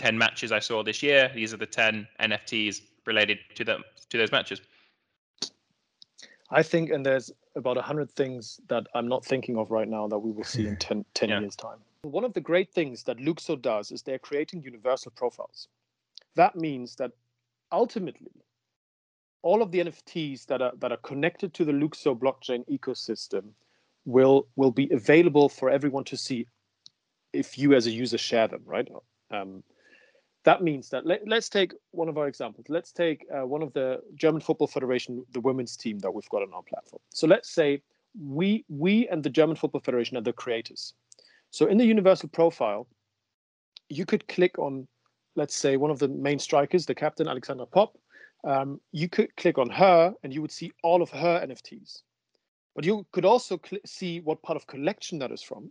[0.00, 1.30] 10 matches I saw this year.
[1.34, 4.62] These are the 10 NFTs related to them to those matches.
[6.50, 10.18] I think, and there's about 100 things that I'm not thinking of right now that
[10.18, 11.40] we will see in 10, 10 yeah.
[11.40, 11.78] years' time.
[12.02, 15.68] One of the great things that LUKSO does is they're creating universal profiles.
[16.34, 17.12] That means that
[17.70, 18.32] ultimately,
[19.42, 23.50] all of the NFTs that are that are connected to the LUKSO blockchain ecosystem
[24.06, 26.46] will will be available for everyone to see
[27.34, 28.88] if you as a user share them, right?
[29.30, 29.62] Um,
[30.44, 32.66] that means that let, us take one of our examples.
[32.68, 36.42] Let's take uh, one of the German Football Federation, the women's team that we've got
[36.42, 37.00] on our platform.
[37.10, 37.82] So let's say
[38.18, 40.94] we we and the German Football Federation are the creators.
[41.50, 42.86] So in the universal profile,
[43.88, 44.86] you could click on,
[45.34, 47.98] let's say, one of the main strikers, the captain Alexandra Popp.
[48.44, 52.02] Um, you could click on her, and you would see all of her NFTs.
[52.74, 55.70] But you could also cl- see what part of collection that is from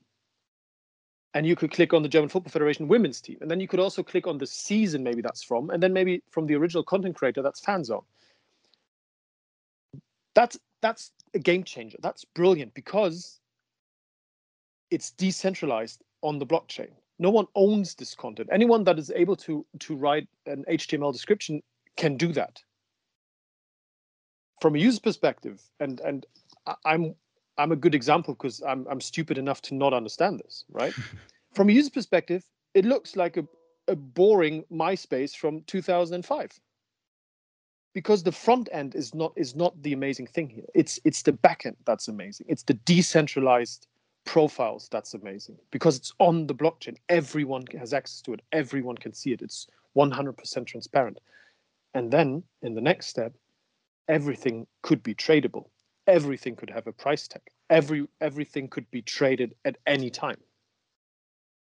[1.34, 3.38] and you could click on the German Football Federation women's team.
[3.42, 6.24] And then you could also click on the season maybe that's from, and then maybe
[6.30, 8.04] from the original content creator, that's Fanzone.
[10.34, 11.98] That's that's a game changer.
[12.02, 13.40] That's brilliant because
[14.90, 16.90] it's decentralized on the blockchain.
[17.20, 18.50] No one owns this content.
[18.52, 21.62] Anyone that is able to to write an HTML description
[21.98, 22.64] can do that.
[24.62, 26.26] From a user perspective, and and
[26.86, 27.16] I'm
[27.60, 30.94] I'm a good example because I'm I'm stupid enough to not understand this, right?
[31.54, 32.44] from a user perspective,
[32.74, 33.46] it looks like a,
[33.88, 36.60] a boring MySpace from 2005
[37.94, 40.66] because the front end is not is not the amazing thing here.
[40.74, 42.46] It's it's the back end that's amazing.
[42.50, 43.88] It's the decentralized
[44.26, 46.96] profiles that's amazing because it's on the blockchain.
[47.10, 48.42] Everyone has access to it.
[48.52, 49.42] Everyone can see it.
[49.42, 49.68] It's
[49.98, 51.20] 100% transparent.
[51.94, 53.34] And then in the next step,
[54.08, 55.66] everything could be tradable
[56.10, 57.42] everything could have a price tag.
[57.70, 60.38] Every everything could be traded at any time.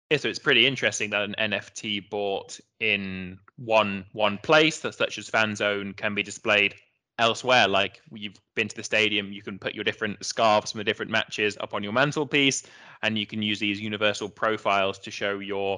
[0.10, 5.29] Yeah, so it's pretty interesting that an NFT bought in one one place, such as
[5.29, 6.75] Fanzone, can be displayed
[7.19, 7.67] elsewhere.
[7.67, 11.12] Like you've been to the stadium, you can put your different scarves from the different
[11.12, 12.63] matches up on your mantelpiece,
[13.03, 15.77] and you can use these universal profiles to show your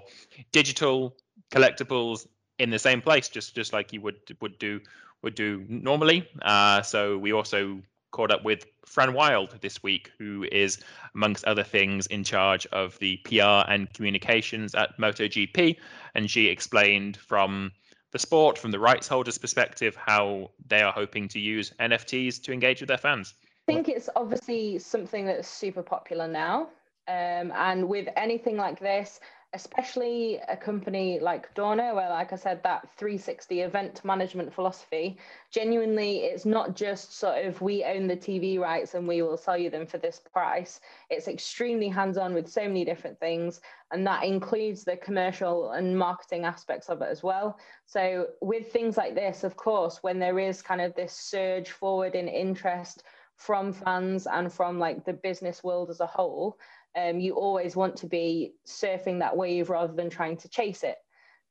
[0.51, 1.17] digital
[1.51, 2.27] collectibles
[2.59, 4.79] in the same place, just just like you would would do
[5.23, 6.29] would do normally.
[6.43, 10.79] Uh, so we also caught up with Fran Wild this week, who is,
[11.15, 15.77] amongst other things, in charge of the PR and communications at MotoGP.
[16.15, 17.71] And she explained from
[18.11, 22.51] the sport, from the rights holders' perspective, how they are hoping to use NFTs to
[22.51, 23.33] engage with their fans.
[23.67, 26.69] I think it's obviously something that's super popular now.
[27.07, 29.19] Um, and with anything like this,
[29.53, 35.17] especially a company like Dorna, where, like I said, that 360 event management philosophy,
[35.49, 39.57] genuinely, it's not just sort of we own the TV rights and we will sell
[39.57, 40.81] you them for this price.
[41.09, 45.97] It's extremely hands on with so many different things, and that includes the commercial and
[45.97, 47.57] marketing aspects of it as well.
[47.87, 52.13] So, with things like this, of course, when there is kind of this surge forward
[52.13, 53.03] in interest
[53.35, 56.59] from fans and from like the business world as a whole,
[56.97, 60.97] um, you always want to be surfing that wave rather than trying to chase it.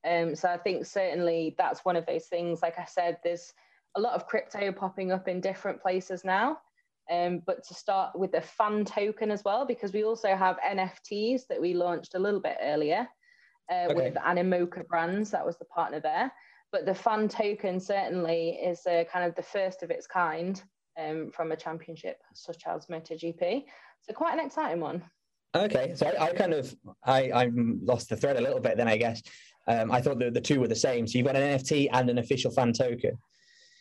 [0.07, 2.63] Um, so I think certainly that's one of those things.
[2.63, 3.53] Like I said, there's
[3.97, 6.59] a lot of crypto popping up in different places now.
[7.11, 11.47] Um, but to start with the fan token as well, because we also have NFTs
[11.49, 13.09] that we launched a little bit earlier
[13.73, 13.95] uh, okay.
[13.95, 15.31] with Animoca Brands.
[15.31, 16.31] That was the partner there.
[16.71, 20.61] But the fan token certainly is uh, kind of the first of its kind
[21.01, 23.65] um, from a championship such as MotoGP.
[24.03, 25.03] So quite an exciting one.
[25.55, 28.77] Okay, so I, I, kind of I I lost the thread a little bit.
[28.77, 29.23] Then I guess
[29.67, 31.07] um, I thought the the two were the same.
[31.07, 33.19] So you've got an NFT and an official fan token.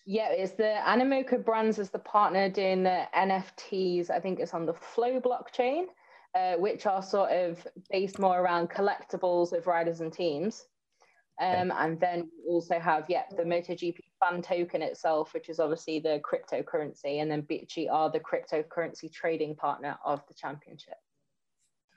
[0.06, 4.10] Yeah, it's the Animoca Brands as the partner doing the NFTs.
[4.10, 5.88] I think it's on the Flow blockchain,
[6.34, 10.64] uh, which are sort of based more around collectibles of riders and teams.
[11.42, 11.84] Um, okay.
[11.84, 16.22] And then we also have, yeah, the MotoGP fan token itself, which is obviously the
[16.24, 20.96] cryptocurrency, and then Bitci are the cryptocurrency trading partner of the championship.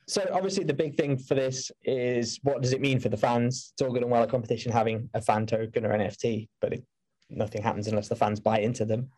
[0.07, 3.73] So obviously the big thing for this is what does it mean for the fans?
[3.73, 6.85] It's all good and well a competition having a fan token or NFT, but it,
[7.29, 9.09] nothing happens unless the fans buy into them.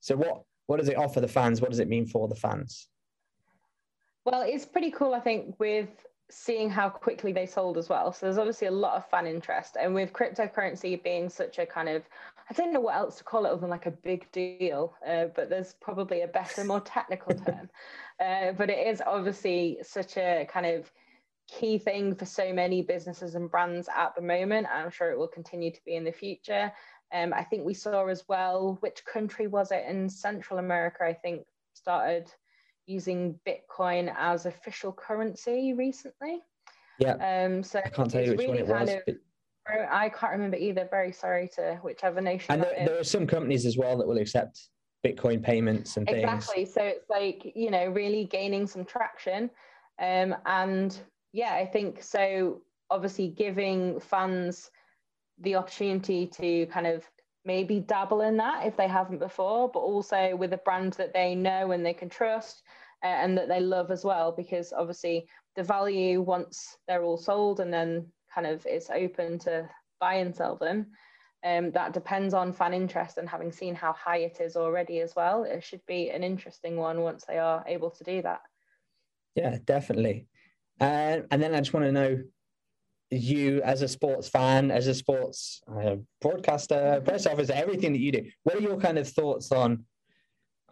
[0.00, 1.60] So what what does it offer the fans?
[1.60, 2.88] What does it mean for the fans?
[4.24, 5.88] Well, it's pretty cool, I think, with
[6.32, 8.10] seeing how quickly they sold as well.
[8.10, 9.76] So there's obviously a lot of fan interest.
[9.80, 12.02] And with cryptocurrency being such a kind of,
[12.48, 15.26] I don't know what else to call it other than like a big deal, uh,
[15.36, 17.68] but there's probably a better, more technical term.
[18.18, 20.90] Uh, but it is obviously such a kind of
[21.48, 24.66] key thing for so many businesses and brands at the moment.
[24.72, 26.72] I'm sure it will continue to be in the future.
[27.12, 31.04] Um, I think we saw as well, which country was it in Central America?
[31.04, 32.32] I think started
[32.86, 36.40] using Bitcoin as official currency recently.
[36.98, 37.14] Yeah.
[37.14, 39.14] Um, so I can't tell you which really one it was.
[39.16, 39.16] Of,
[39.90, 40.88] I can't remember either.
[40.90, 42.52] Very sorry to whichever nation.
[42.52, 44.68] And there, there, are some companies as well that will accept
[45.04, 46.22] Bitcoin payments and things.
[46.22, 46.64] Exactly.
[46.64, 49.50] So it's like you know really gaining some traction,
[50.00, 50.98] um, and
[51.32, 52.60] yeah, I think so.
[52.90, 54.70] Obviously, giving fans
[55.40, 57.04] the opportunity to kind of
[57.44, 61.34] maybe dabble in that if they haven't before, but also with a brand that they
[61.34, 62.62] know and they can trust
[63.02, 65.26] uh, and that they love as well, because obviously
[65.56, 69.68] the value once they're all sold and then kind of it's open to
[70.00, 70.86] buy and sell them.
[71.44, 75.14] Um, that depends on fan interest and having seen how high it is already as
[75.16, 75.42] well.
[75.42, 78.42] It should be an interesting one once they are able to do that.
[79.34, 80.28] Yeah, definitely.
[80.80, 82.22] Uh, and then I just want to know
[83.12, 88.12] you as a sports fan, as a sports uh, broadcaster, press officer, everything that you
[88.12, 88.24] do.
[88.44, 89.84] What are your kind of thoughts on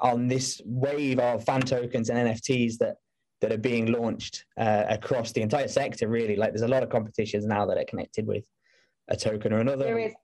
[0.01, 2.97] on this wave of fan tokens and NFTs that
[3.41, 6.09] that are being launched uh, across the entire sector?
[6.09, 8.45] Really, like there's a lot of competitions now that are connected with
[9.09, 9.85] a token or another.
[9.85, 10.15] There is.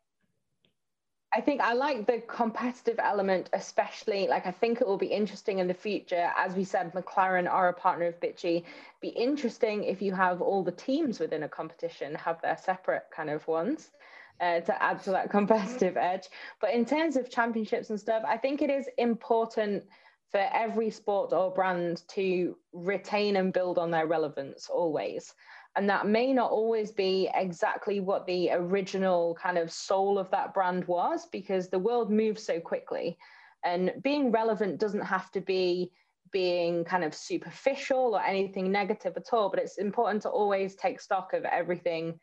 [1.36, 5.58] I think I like the competitive element, especially like I think it will be interesting
[5.58, 6.32] in the future.
[6.34, 8.64] As we said, McLaren are a partner of Bitci.
[9.02, 13.28] Be interesting if you have all the teams within a competition have their separate kind
[13.28, 13.90] of ones.
[14.38, 16.28] Uh, to add to that competitive edge.
[16.60, 19.84] But in terms of championships and stuff, I think it is important
[20.30, 25.32] for every sport or brand to retain and build on their relevance always
[25.76, 30.54] and that may not always be exactly what the original kind of soul of that
[30.54, 33.18] brand was because the world moves so quickly.
[33.62, 35.92] And being relevant doesn't have to be
[36.32, 41.00] being kind of superficial or anything negative at all but it's important to always take
[41.00, 42.18] stock of everything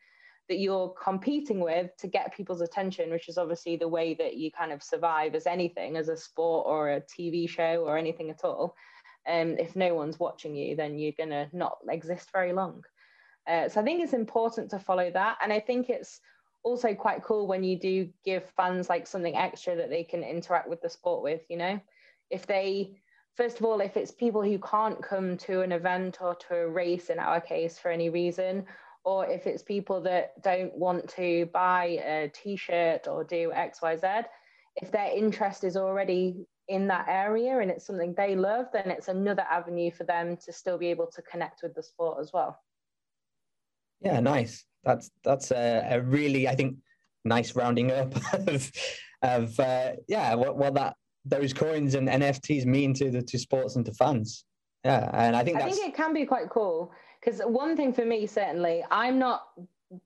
[0.48, 4.52] that you're competing with to get people's attention which is obviously the way that you
[4.52, 8.44] kind of survive as anything as a sport or a tv show or anything at
[8.44, 8.76] all.
[9.26, 12.84] Um, if no one's watching you then you're going to not exist very long
[13.46, 15.38] uh, so I think it's important to follow that.
[15.42, 16.20] And I think it's
[16.62, 20.68] also quite cool when you do give fans like something extra that they can interact
[20.68, 21.80] with the sport with, you know?
[22.30, 22.96] If they,
[23.36, 26.68] first of all, if it's people who can't come to an event or to a
[26.68, 28.64] race in our case for any reason,
[29.04, 34.24] or if it's people that don't want to buy a t shirt or do XYZ,
[34.76, 39.08] if their interest is already in that area and it's something they love, then it's
[39.08, 42.58] another avenue for them to still be able to connect with the sport as well.
[44.04, 44.64] Yeah, nice.
[44.84, 46.76] That's that's a, a really, I think,
[47.24, 48.14] nice rounding up
[48.48, 48.70] of
[49.22, 53.76] of uh, yeah, what what that those coins and NFTs mean to the to sports
[53.76, 54.44] and to fans.
[54.84, 58.04] Yeah, and I think I think it can be quite cool because one thing for
[58.04, 59.48] me certainly, I'm not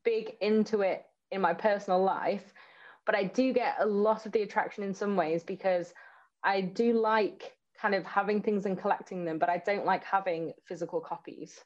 [0.04, 2.54] big into it in my personal life,
[3.04, 5.92] but I do get a lot of the attraction in some ways because
[6.44, 10.52] I do like kind of having things and collecting them, but I don't like having
[10.66, 11.60] physical copies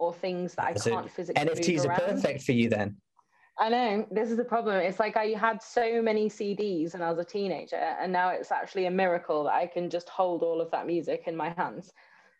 [0.00, 1.44] or things that I so can't physically.
[1.44, 2.96] NFTs are perfect for you then.
[3.58, 4.76] I know this is the problem.
[4.76, 8.50] It's like I had so many CDs when I was a teenager, and now it's
[8.50, 11.92] actually a miracle that I can just hold all of that music in my hands.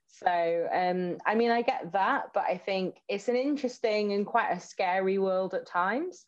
[0.09, 4.51] So, um, I mean, I get that, but I think it's an interesting and quite
[4.51, 6.25] a scary world at times.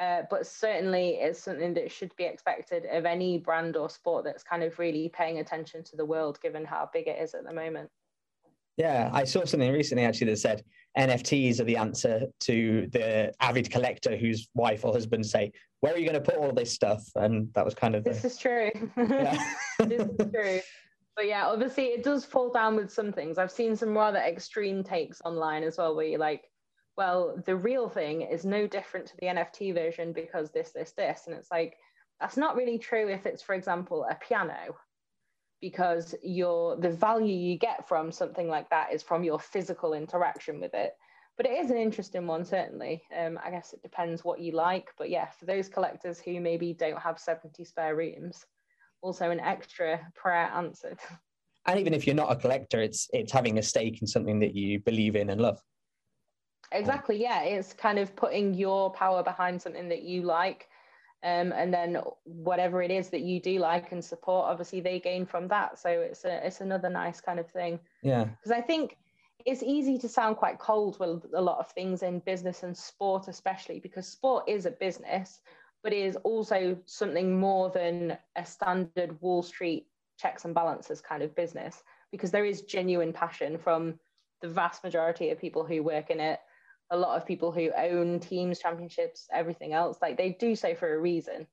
[0.00, 4.44] Uh, but certainly, it's something that should be expected of any brand or sport that's
[4.44, 7.54] kind of really paying attention to the world, given how big it is at the
[7.54, 7.88] moment.
[8.78, 10.62] Yeah, I saw something recently actually that said
[10.96, 15.98] NFTs are the answer to the avid collector whose wife or husband say, "Where are
[15.98, 18.70] you going to put all this stuff?" And that was kind of This is true.
[18.96, 19.36] yeah.
[19.80, 20.60] this is true.
[21.16, 23.36] But yeah, obviously it does fall down with some things.
[23.36, 26.48] I've seen some rather extreme takes online as well, where you're like,
[26.96, 31.22] well, the real thing is no different to the NFT version because this, this, this.
[31.26, 31.76] And it's like,
[32.20, 34.76] that's not really true if it's, for example, a piano,
[35.60, 40.60] because your the value you get from something like that is from your physical interaction
[40.60, 40.92] with it.
[41.36, 43.02] But it is an interesting one, certainly.
[43.16, 44.88] Um, I guess it depends what you like.
[44.98, 48.44] But yeah, for those collectors who maybe don't have 70 spare rooms,
[49.02, 50.98] also an extra prayer answered.
[51.66, 54.54] and even if you're not a collector, it's it's having a stake in something that
[54.54, 55.60] you believe in and love.
[56.72, 57.20] Exactly.
[57.20, 60.68] Yeah, it's kind of putting your power behind something that you like,
[61.24, 65.26] um, and then whatever it is that you do like and support, obviously they gain
[65.26, 65.78] from that.
[65.78, 67.80] So it's a it's another nice kind of thing.
[68.02, 68.96] Yeah, Because I think
[69.44, 73.28] it's easy to sound quite cold with a lot of things in business and sport,
[73.28, 75.40] especially because sport is a business,
[75.82, 79.86] but it is also something more than a standard Wall Street
[80.18, 83.98] checks and balances kind of business, because there is genuine passion from
[84.40, 86.40] the vast majority of people who work in it,
[86.90, 89.98] a lot of people who own teams, championships, everything else.
[90.00, 91.46] Like they do so for a reason.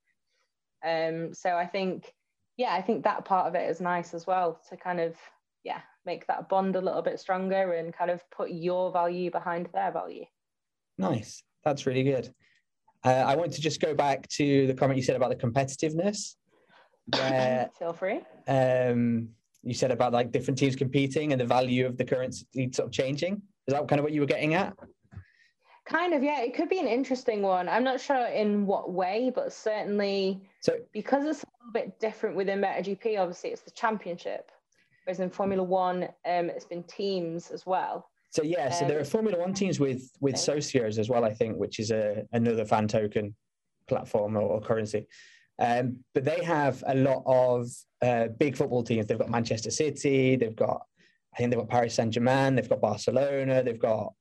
[0.85, 2.13] Um, so I think,
[2.57, 5.15] yeah, I think that part of it is nice as well to kind of,
[5.63, 9.67] yeah, make that bond a little bit stronger and kind of put your value behind
[9.73, 10.25] their value.
[10.97, 11.43] nice.
[11.63, 12.31] That's really good.
[13.03, 16.35] Uh, I want to just go back to the comment you said about the competitiveness.
[17.11, 18.21] Where Feel free.
[18.47, 19.29] um,
[19.63, 22.91] you said about like different teams competing and the value of the currency sort of
[22.91, 23.41] changing.
[23.67, 24.75] Is that kind of what you were getting at?
[25.85, 26.41] Kind of, yeah.
[26.41, 27.69] It could be an interesting one.
[27.69, 32.35] I'm not sure in what way, but certainly So because it's a little bit different
[32.35, 34.51] within MotoGP, obviously it's the championship.
[35.03, 38.09] Whereas in Formula One, um, it's been teams as well.
[38.31, 41.33] So yeah, so there are Um, Formula One teams with with socios as well, I
[41.33, 43.35] think, which is a another fan token
[43.87, 45.07] platform or, or currency.
[45.59, 47.67] Um, but they have a lot of
[48.01, 49.05] uh, big football teams.
[49.05, 50.81] They've got Manchester City, they've got
[51.33, 54.13] I think they've got Paris Saint Germain, they've got Barcelona, they've got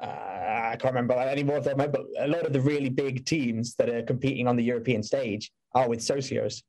[0.00, 3.24] uh, I can't remember any more of them, but a lot of the really big
[3.24, 6.62] teams that are competing on the European stage are with socios,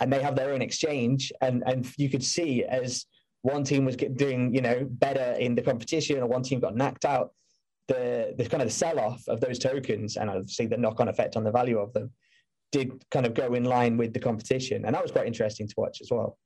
[0.00, 1.32] and they have their own exchange.
[1.40, 3.06] And and you could see as
[3.42, 7.04] one team was doing you know better in the competition, or one team got knocked
[7.04, 7.32] out,
[7.88, 11.08] the the kind of the sell off of those tokens, and obviously the knock on
[11.08, 12.10] effect on the value of them,
[12.70, 15.74] did kind of go in line with the competition, and that was quite interesting to
[15.76, 16.38] watch as well.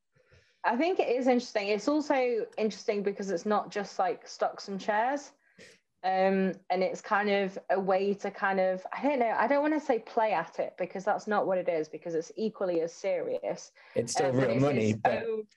[0.64, 1.68] I think it is interesting.
[1.68, 5.32] It's also interesting because it's not just like stocks and shares.
[6.06, 9.60] Um, and it's kind of a way to kind of, I don't know, I don't
[9.60, 12.80] want to say play at it because that's not what it is, because it's equally
[12.82, 13.72] as serious.
[13.96, 15.48] It's still but real it's money, but own-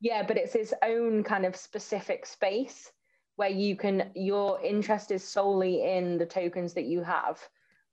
[0.00, 2.90] yeah, but it's its own kind of specific space
[3.36, 7.38] where you can, your interest is solely in the tokens that you have.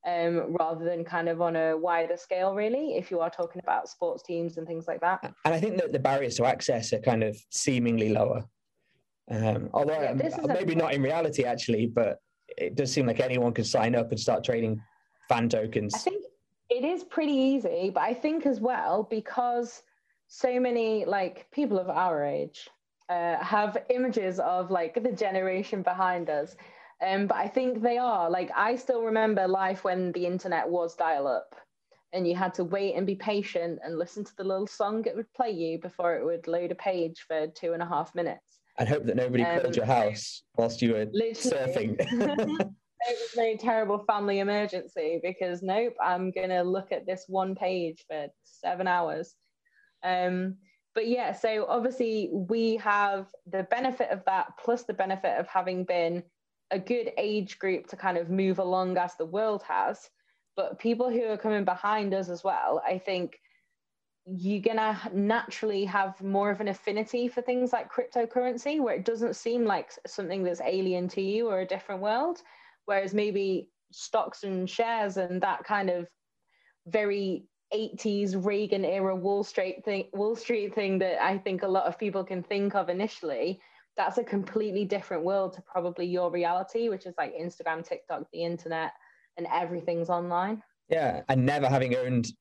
[0.05, 3.87] Um, rather than kind of on a wider scale, really, if you are talking about
[3.87, 5.33] sports teams and things like that.
[5.45, 8.43] and I think that the barriers to access are kind of seemingly lower.
[9.29, 12.19] Um, although Yeah, this is a- maybe not in reality, actually, but
[12.57, 14.81] it does seem like anyone can sign up and start trading
[15.29, 15.93] fan tokens.
[15.95, 16.25] I think
[16.69, 19.83] it is pretty easy, but I think as well because
[20.27, 22.69] so many like people of our age
[23.09, 26.55] uh, have images of like the generation behind us.
[27.05, 30.95] Um, but I think they are like I still remember life when the internet was
[30.95, 31.55] dial up
[32.13, 35.15] and you had to wait and be patient and listen to the little song it
[35.15, 38.52] would play you before it would load a page for two and a half minutes.
[38.77, 41.95] And hope that nobody Um, called your house whilst you were surfing.
[41.99, 42.07] it
[43.07, 48.27] was no terrible family emergency because nope, I'm gonna look at this one page for
[48.43, 49.35] seven hours.
[50.03, 50.57] Um,
[50.95, 55.85] but yeah, so obviously we have the benefit of that, plus the benefit of having
[55.85, 56.23] been
[56.71, 60.09] a good age group to kind of move along as the world has.
[60.55, 63.39] But people who are coming behind us as well, I think
[64.25, 69.35] you're gonna naturally have more of an affinity for things like cryptocurrency where it doesn't
[69.35, 72.39] seem like something that's alien to you or a different world.
[72.85, 76.07] Whereas maybe stocks and shares and that kind of
[76.87, 81.85] very 80s Reagan era Wall Street thing Wall Street thing that I think a lot
[81.85, 83.59] of people can think of initially
[83.97, 88.43] that's a completely different world to probably your reality which is like Instagram TikTok the
[88.43, 88.91] internet
[89.37, 90.61] and everything's online.
[90.89, 92.31] Yeah and never having owned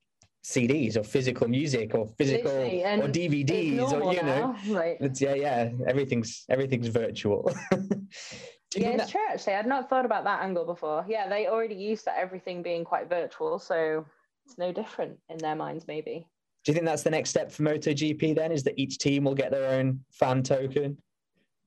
[0.43, 5.69] CDs or physical music or physical or DVDs or you know, like, it's yeah, yeah,
[5.87, 7.49] everything's everything's virtual.
[7.71, 9.09] yeah, it's that...
[9.09, 9.21] true.
[9.31, 11.05] Actually, I'd not thought about that angle before.
[11.07, 14.05] Yeah, they already used to everything being quite virtual, so
[14.45, 16.27] it's no different in their minds, maybe.
[16.65, 18.35] Do you think that's the next step for MotoGP?
[18.35, 20.97] Then is that each team will get their own fan token?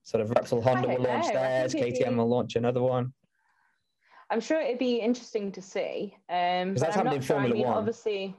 [0.03, 2.15] Sort of Repsol Honda will launch theirs, KTM be...
[2.15, 3.13] will launch another one.
[4.31, 6.15] I'm sure it'd be interesting to see.
[6.29, 7.77] Um, that's happened in Formula I mean, One.
[7.77, 8.37] Obviously,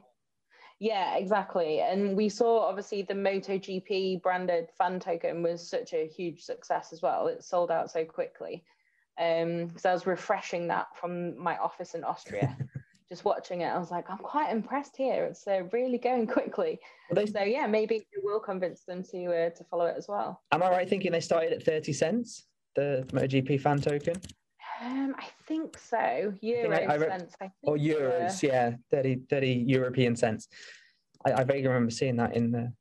[0.79, 1.81] yeah, exactly.
[1.81, 7.01] And we saw obviously the MotoGP branded fan token was such a huge success as
[7.01, 7.27] well.
[7.27, 8.63] It sold out so quickly.
[9.19, 12.55] Um, so I was refreshing that from my office in Austria.
[13.09, 15.23] Just watching it, I was like, I'm quite impressed here.
[15.25, 16.77] It's uh, really going quickly.
[17.09, 17.31] Well, they...
[17.31, 20.41] So yeah, maybe it will convince them to uh, to follow it as well.
[20.51, 24.15] Am I right thinking they started at 30 cents, the MotoGP fan token?
[24.81, 26.33] Um, I think so.
[26.41, 27.35] Euro I, I, cents.
[27.41, 30.47] I think or euros, yeah, 30, 30 European cents.
[31.25, 32.71] I, I vaguely remember seeing that in the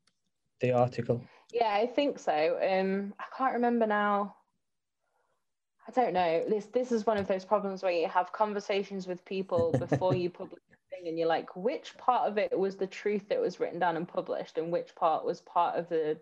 [0.61, 1.23] the article.
[1.53, 2.57] Yeah, I think so.
[2.61, 4.35] Um, I can't remember now.
[5.87, 6.43] I don't know.
[6.47, 10.29] This this is one of those problems where you have conversations with people before you
[10.29, 13.59] publish a thing, and you're like, which part of it was the truth that was
[13.59, 16.17] written down and published, and which part was part of the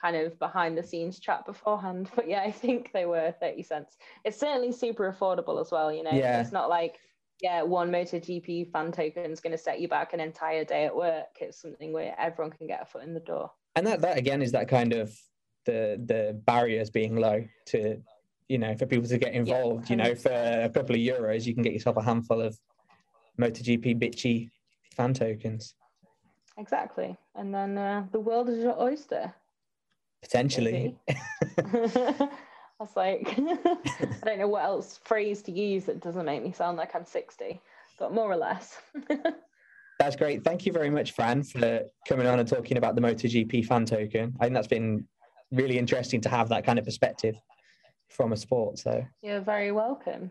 [0.00, 2.10] kind of behind the scenes chat beforehand.
[2.16, 3.96] But yeah, I think they were 30 cents.
[4.24, 6.12] It's certainly super affordable as well, you know.
[6.12, 6.40] Yeah.
[6.40, 6.98] It's not like,
[7.40, 10.94] yeah, one MotoGP fan token is going to set you back an entire day at
[10.94, 11.26] work.
[11.40, 13.50] It's something where everyone can get a foot in the door.
[13.76, 15.16] And that, that again is that kind of
[15.64, 18.02] the the barriers being low to,
[18.48, 19.88] you know, for people to get involved.
[19.88, 22.58] Yeah, you know, for a couple of euros, you can get yourself a handful of
[23.38, 24.50] MotoGP Bitci
[24.96, 25.74] fan tokens.
[26.56, 27.16] Exactly.
[27.36, 29.32] And then uh, the world is your oyster.
[30.22, 30.96] Potentially.
[32.80, 36.52] I was like, I don't know what else phrase to use that doesn't make me
[36.52, 37.60] sound like I'm 60,
[37.98, 38.78] but more or less.
[39.98, 40.44] That's great.
[40.44, 44.36] Thank you very much, Fran, for coming on and talking about the MotoGP fan token.
[44.38, 45.04] I think that's been
[45.50, 47.34] really interesting to have that kind of perspective
[48.08, 48.78] from a sport.
[48.78, 50.30] So you're very welcome.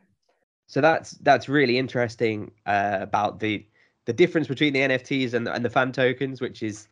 [0.68, 3.66] So that's that's really interesting uh, about the
[4.06, 6.88] the difference between the NFTs and the, and the fan tokens, which is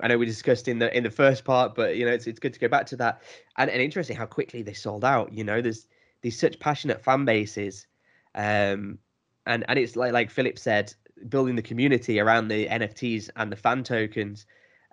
[0.00, 2.38] I know we discussed in the in the first part, but you know it's it's
[2.38, 3.22] good to go back to that.
[3.56, 5.32] And, and interesting how quickly they sold out.
[5.32, 5.86] You know, there's
[6.22, 7.86] these such passionate fan bases,
[8.34, 8.98] um,
[9.46, 10.94] and and it's like like Philip said,
[11.28, 14.46] building the community around the NFTs and the fan tokens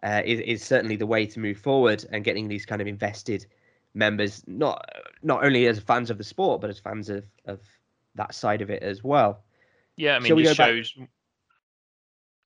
[0.04, 3.46] uh, is is certainly the way to move forward and getting these kind of invested
[3.94, 4.88] members, not
[5.24, 7.62] not only as fans of the sport, but as fans of of
[8.16, 9.44] that side of it as well.
[9.98, 10.92] Yeah, I mean, it shows.
[10.94, 11.10] Back?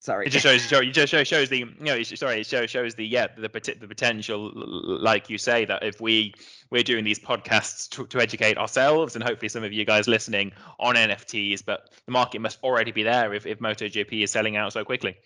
[0.01, 0.71] Sorry, it just shows.
[0.71, 2.01] It just shows, shows the you know.
[2.03, 4.49] Sorry, it shows, shows the yeah the the potential.
[4.55, 6.33] Like you say, that if we
[6.71, 10.53] we're doing these podcasts to, to educate ourselves and hopefully some of you guys listening
[10.79, 14.71] on NFTs, but the market must already be there if if MotoGP is selling out
[14.71, 15.17] so quickly.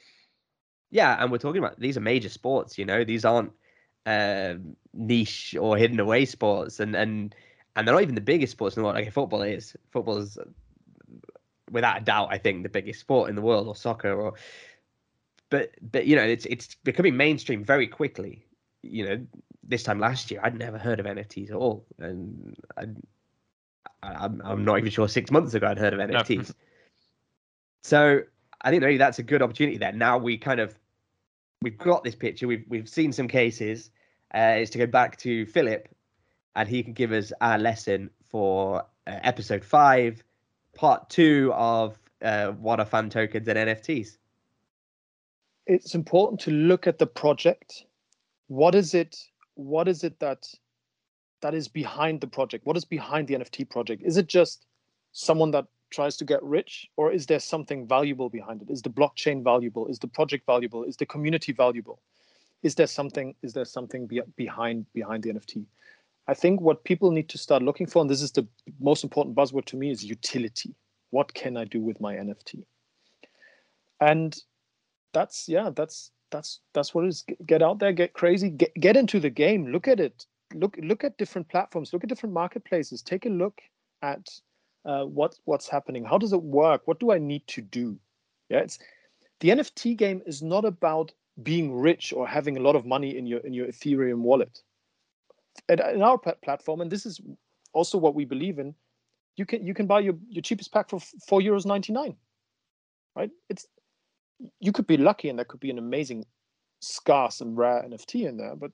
[0.89, 2.79] Yeah, and we're talking about these are major sports.
[2.79, 3.51] You know, these aren't
[4.07, 4.55] uh,
[4.91, 7.35] niche or hidden away sports, and and
[7.75, 8.95] and they're not even the biggest sports in the world.
[8.95, 9.75] Like football is.
[9.91, 10.35] Football is
[11.73, 14.35] without a doubt, I think the biggest sport in the world, or soccer, or
[15.49, 18.45] but but you know it's it's becoming mainstream very quickly.
[18.83, 19.27] You know,
[19.63, 22.85] this time last year, I'd never heard of NFTs at all, and I,
[24.01, 26.49] I'm I'm not even sure six months ago I'd heard of NFTs.
[26.49, 26.55] No.
[27.83, 28.21] So
[28.61, 29.91] I think maybe that's a good opportunity there.
[29.91, 30.77] Now we kind of
[31.61, 33.89] we've got this picture, we've we've seen some cases.
[34.35, 35.87] Uh, is to go back to Philip,
[36.55, 40.23] and he can give us our lesson for uh, episode five
[40.75, 44.17] part two of uh, what are fan tokens and NFTs?
[45.65, 47.85] It's important to look at the project.
[48.47, 49.17] What is it?
[49.55, 50.47] What is it that
[51.41, 52.65] that is behind the project?
[52.65, 54.03] What is behind the NFT project?
[54.03, 54.65] Is it just
[55.11, 58.69] someone that tries to get rich, or is there something valuable behind it?
[58.69, 59.87] Is the blockchain valuable?
[59.87, 60.83] Is the project valuable?
[60.83, 61.99] Is the community valuable?
[62.63, 63.35] Is there something?
[63.43, 65.65] Is there something be- behind behind the NFT?
[66.27, 68.47] I think what people need to start looking for, and this is the
[68.79, 70.73] most important buzzword to me, is utility.
[71.09, 72.63] What can I do with my NFT?
[73.99, 74.37] And
[75.13, 77.25] that's yeah, that's that's that's what it is.
[77.45, 79.67] Get out there, get crazy, get get into the game.
[79.67, 80.25] Look at it.
[80.53, 81.93] Look look at different platforms.
[81.93, 83.01] Look at different marketplaces.
[83.01, 83.61] Take a look
[84.01, 84.27] at
[84.85, 86.03] uh, what what's happening.
[86.03, 86.81] How does it work?
[86.85, 87.97] What do I need to do?
[88.49, 88.79] Yeah, it's
[89.39, 91.11] the NFT game is not about
[91.41, 94.61] being rich or having a lot of money in your in your Ethereum wallet.
[95.69, 97.21] And in our platform, and this is
[97.73, 98.75] also what we believe in,
[99.35, 102.15] you can you can buy your, your cheapest pack for four euros ninety nine.
[103.15, 103.31] Right?
[103.49, 103.67] It's
[104.59, 106.25] you could be lucky and there could be an amazing
[106.81, 108.55] scarce and rare NFT in there.
[108.55, 108.71] But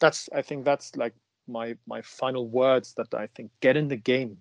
[0.00, 1.14] that's I think that's like
[1.48, 4.38] my my final words that I think get in the game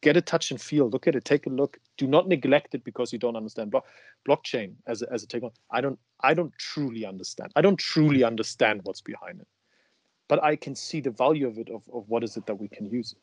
[0.00, 2.84] get a touch and feel look at it take a look do not neglect it
[2.84, 3.84] because you don't understand Blo-
[4.28, 8.22] blockchain as a, as a technology i don't i don't truly understand i don't truly
[8.22, 9.48] understand what's behind it
[10.32, 12.68] but i can see the value of it of, of what is it that we
[12.68, 13.14] can use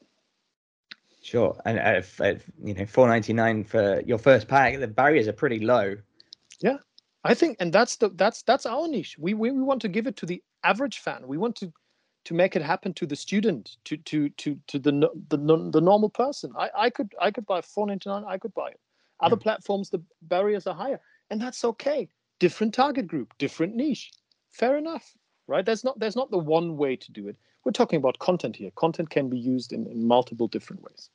[1.21, 5.37] sure and uh, if, if you know 499 for your first pack the barriers are
[5.43, 5.95] pretty low
[6.61, 6.77] yeah
[7.23, 10.07] i think and that's the that's that's our niche we, we we want to give
[10.07, 11.73] it to the average fan we want to
[12.25, 14.91] to make it happen to the student, to to to to the
[15.29, 16.51] the, the normal person.
[16.57, 18.23] I, I could I could buy 499.
[18.27, 18.79] I could buy it.
[19.19, 19.25] Hmm.
[19.25, 19.43] Other yeah.
[19.43, 20.99] platforms, the barriers are higher,
[21.29, 22.07] and that's okay.
[22.39, 24.11] Different target group, different niche.
[24.51, 25.15] Fair enough,
[25.49, 25.65] right?
[25.65, 27.35] There's not there's not the one way to do it.
[27.65, 28.71] We're talking about content here.
[28.75, 31.09] Content can be used in, in multiple different ways.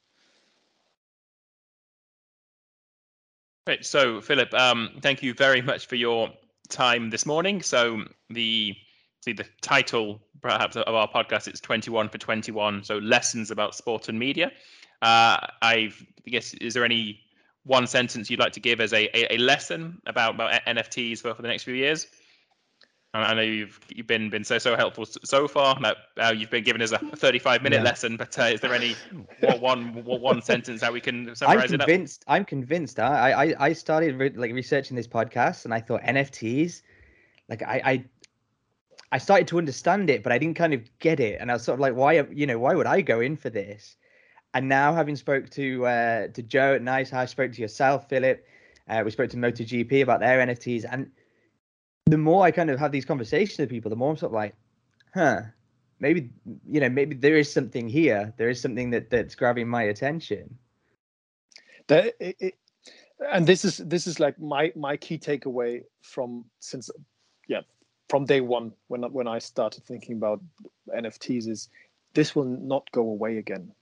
[3.66, 3.86] Great.
[3.86, 6.28] So, Philip, um, thank you very much for your
[6.68, 7.62] time this morning.
[7.62, 8.76] So, the
[9.24, 14.10] see the title perhaps of our podcast it's 21 for 21 so lessons about sport
[14.10, 14.52] and media
[15.00, 17.20] uh, I've, i guess is there any
[17.64, 21.34] one sentence you'd like to give as a, a, a lesson about, about nfts for,
[21.34, 22.06] for the next few years
[23.14, 25.78] I know you've you've been been so so helpful so far.
[25.80, 27.82] That uh, you've been giving us a 35 minute yeah.
[27.82, 28.96] lesson, but uh, is there any
[29.60, 32.24] one, one, one sentence that we can summarize I'm convinced.
[32.26, 32.98] I'm convinced.
[32.98, 36.82] I I I started re- like researching this podcast, and I thought NFTs.
[37.48, 38.04] Like I I
[39.12, 41.62] I started to understand it, but I didn't kind of get it, and I was
[41.62, 43.96] sort of like, why, you know, why would I go in for this?
[44.54, 48.44] And now, having spoke to uh, to Joe at Nice, I spoke to yourself, Philip.
[48.88, 51.12] Uh, we spoke to MotoGP about their NFTs, and
[52.06, 54.34] the more I kind of have these conversations with people, the more I'm sort of
[54.34, 54.54] like,
[55.14, 55.42] huh,
[56.00, 56.30] maybe
[56.68, 58.32] you know, maybe there is something here.
[58.36, 60.58] There is something that that's grabbing my attention.
[61.88, 62.54] That it,
[63.32, 66.90] and this is this is like my my key takeaway from since
[67.48, 67.60] yeah
[68.08, 70.42] from day one when when I started thinking about
[70.94, 71.68] NFTs is
[72.14, 73.72] this will not go away again,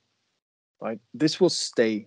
[0.81, 0.99] right?
[1.13, 2.07] This will stay.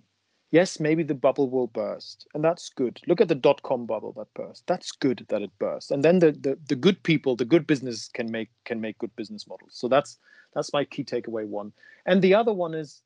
[0.56, 3.02] Yes, maybe the bubble will burst, and that's good.
[3.08, 4.64] Look at the dot com bubble that burst.
[4.68, 8.08] That's good that it burst, and then the, the the good people, the good business
[8.08, 9.74] can make can make good business models.
[9.74, 10.18] So that's
[10.54, 11.74] that's my key takeaway one.
[12.06, 13.02] And the other one is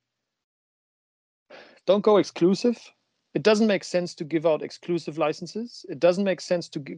[1.88, 2.78] don't go exclusive
[3.36, 5.86] it doesn't make sense to give out exclusive licenses.
[5.88, 6.98] It doesn't make sense to give,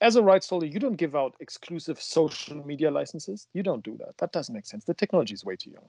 [0.00, 3.46] as a rights holder, you don't give out exclusive social media licenses.
[3.54, 4.18] You don't do that.
[4.18, 4.84] That doesn't make sense.
[4.84, 5.88] The technology is way too young.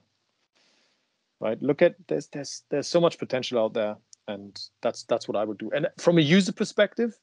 [1.42, 1.60] Right?
[1.60, 3.96] Look at there's there's there's so much potential out there,
[4.28, 5.70] and that's that's what I would do.
[5.74, 7.18] And from a user perspective,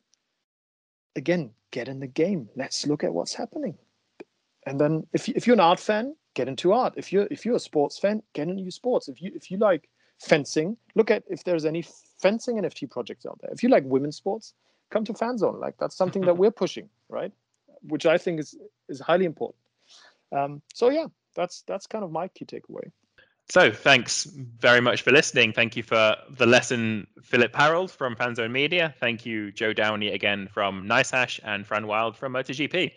[1.16, 2.50] again, get in the game.
[2.58, 3.78] Let's look at what's happening.
[4.66, 6.96] And then if if you're an art fan, get into art.
[6.98, 9.08] If you're if you're a sports fan, get into sports.
[9.08, 9.88] If you if you like
[10.20, 11.86] fencing, look at if there's any
[12.22, 13.52] fencing NFT projects out there.
[13.54, 14.54] If you like women's sports,
[14.90, 15.62] come to FanZone.
[15.62, 17.32] Like that's something that we're pushing, right?
[17.84, 18.54] Which I think is
[18.90, 19.64] is highly important.
[20.32, 21.06] Um, so yeah,
[21.36, 22.92] that's that's kind of my key takeaway.
[23.50, 25.54] So thanks very much for listening.
[25.54, 28.93] Thank you for the lesson, Philip Harold from FanZone Media.
[29.00, 32.91] Thank you, Joe Downey again from NiceHash and Fran Wilde from MotoGP.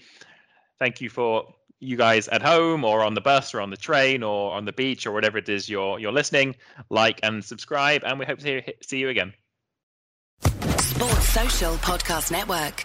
[0.78, 4.22] Thank you for you guys at home or on the bus or on the train
[4.22, 6.55] or on the beach or whatever it is you're you're listening,
[6.90, 9.32] like and subscribe, and we hope to see you again.
[10.78, 12.84] Sports Social Podcast Network.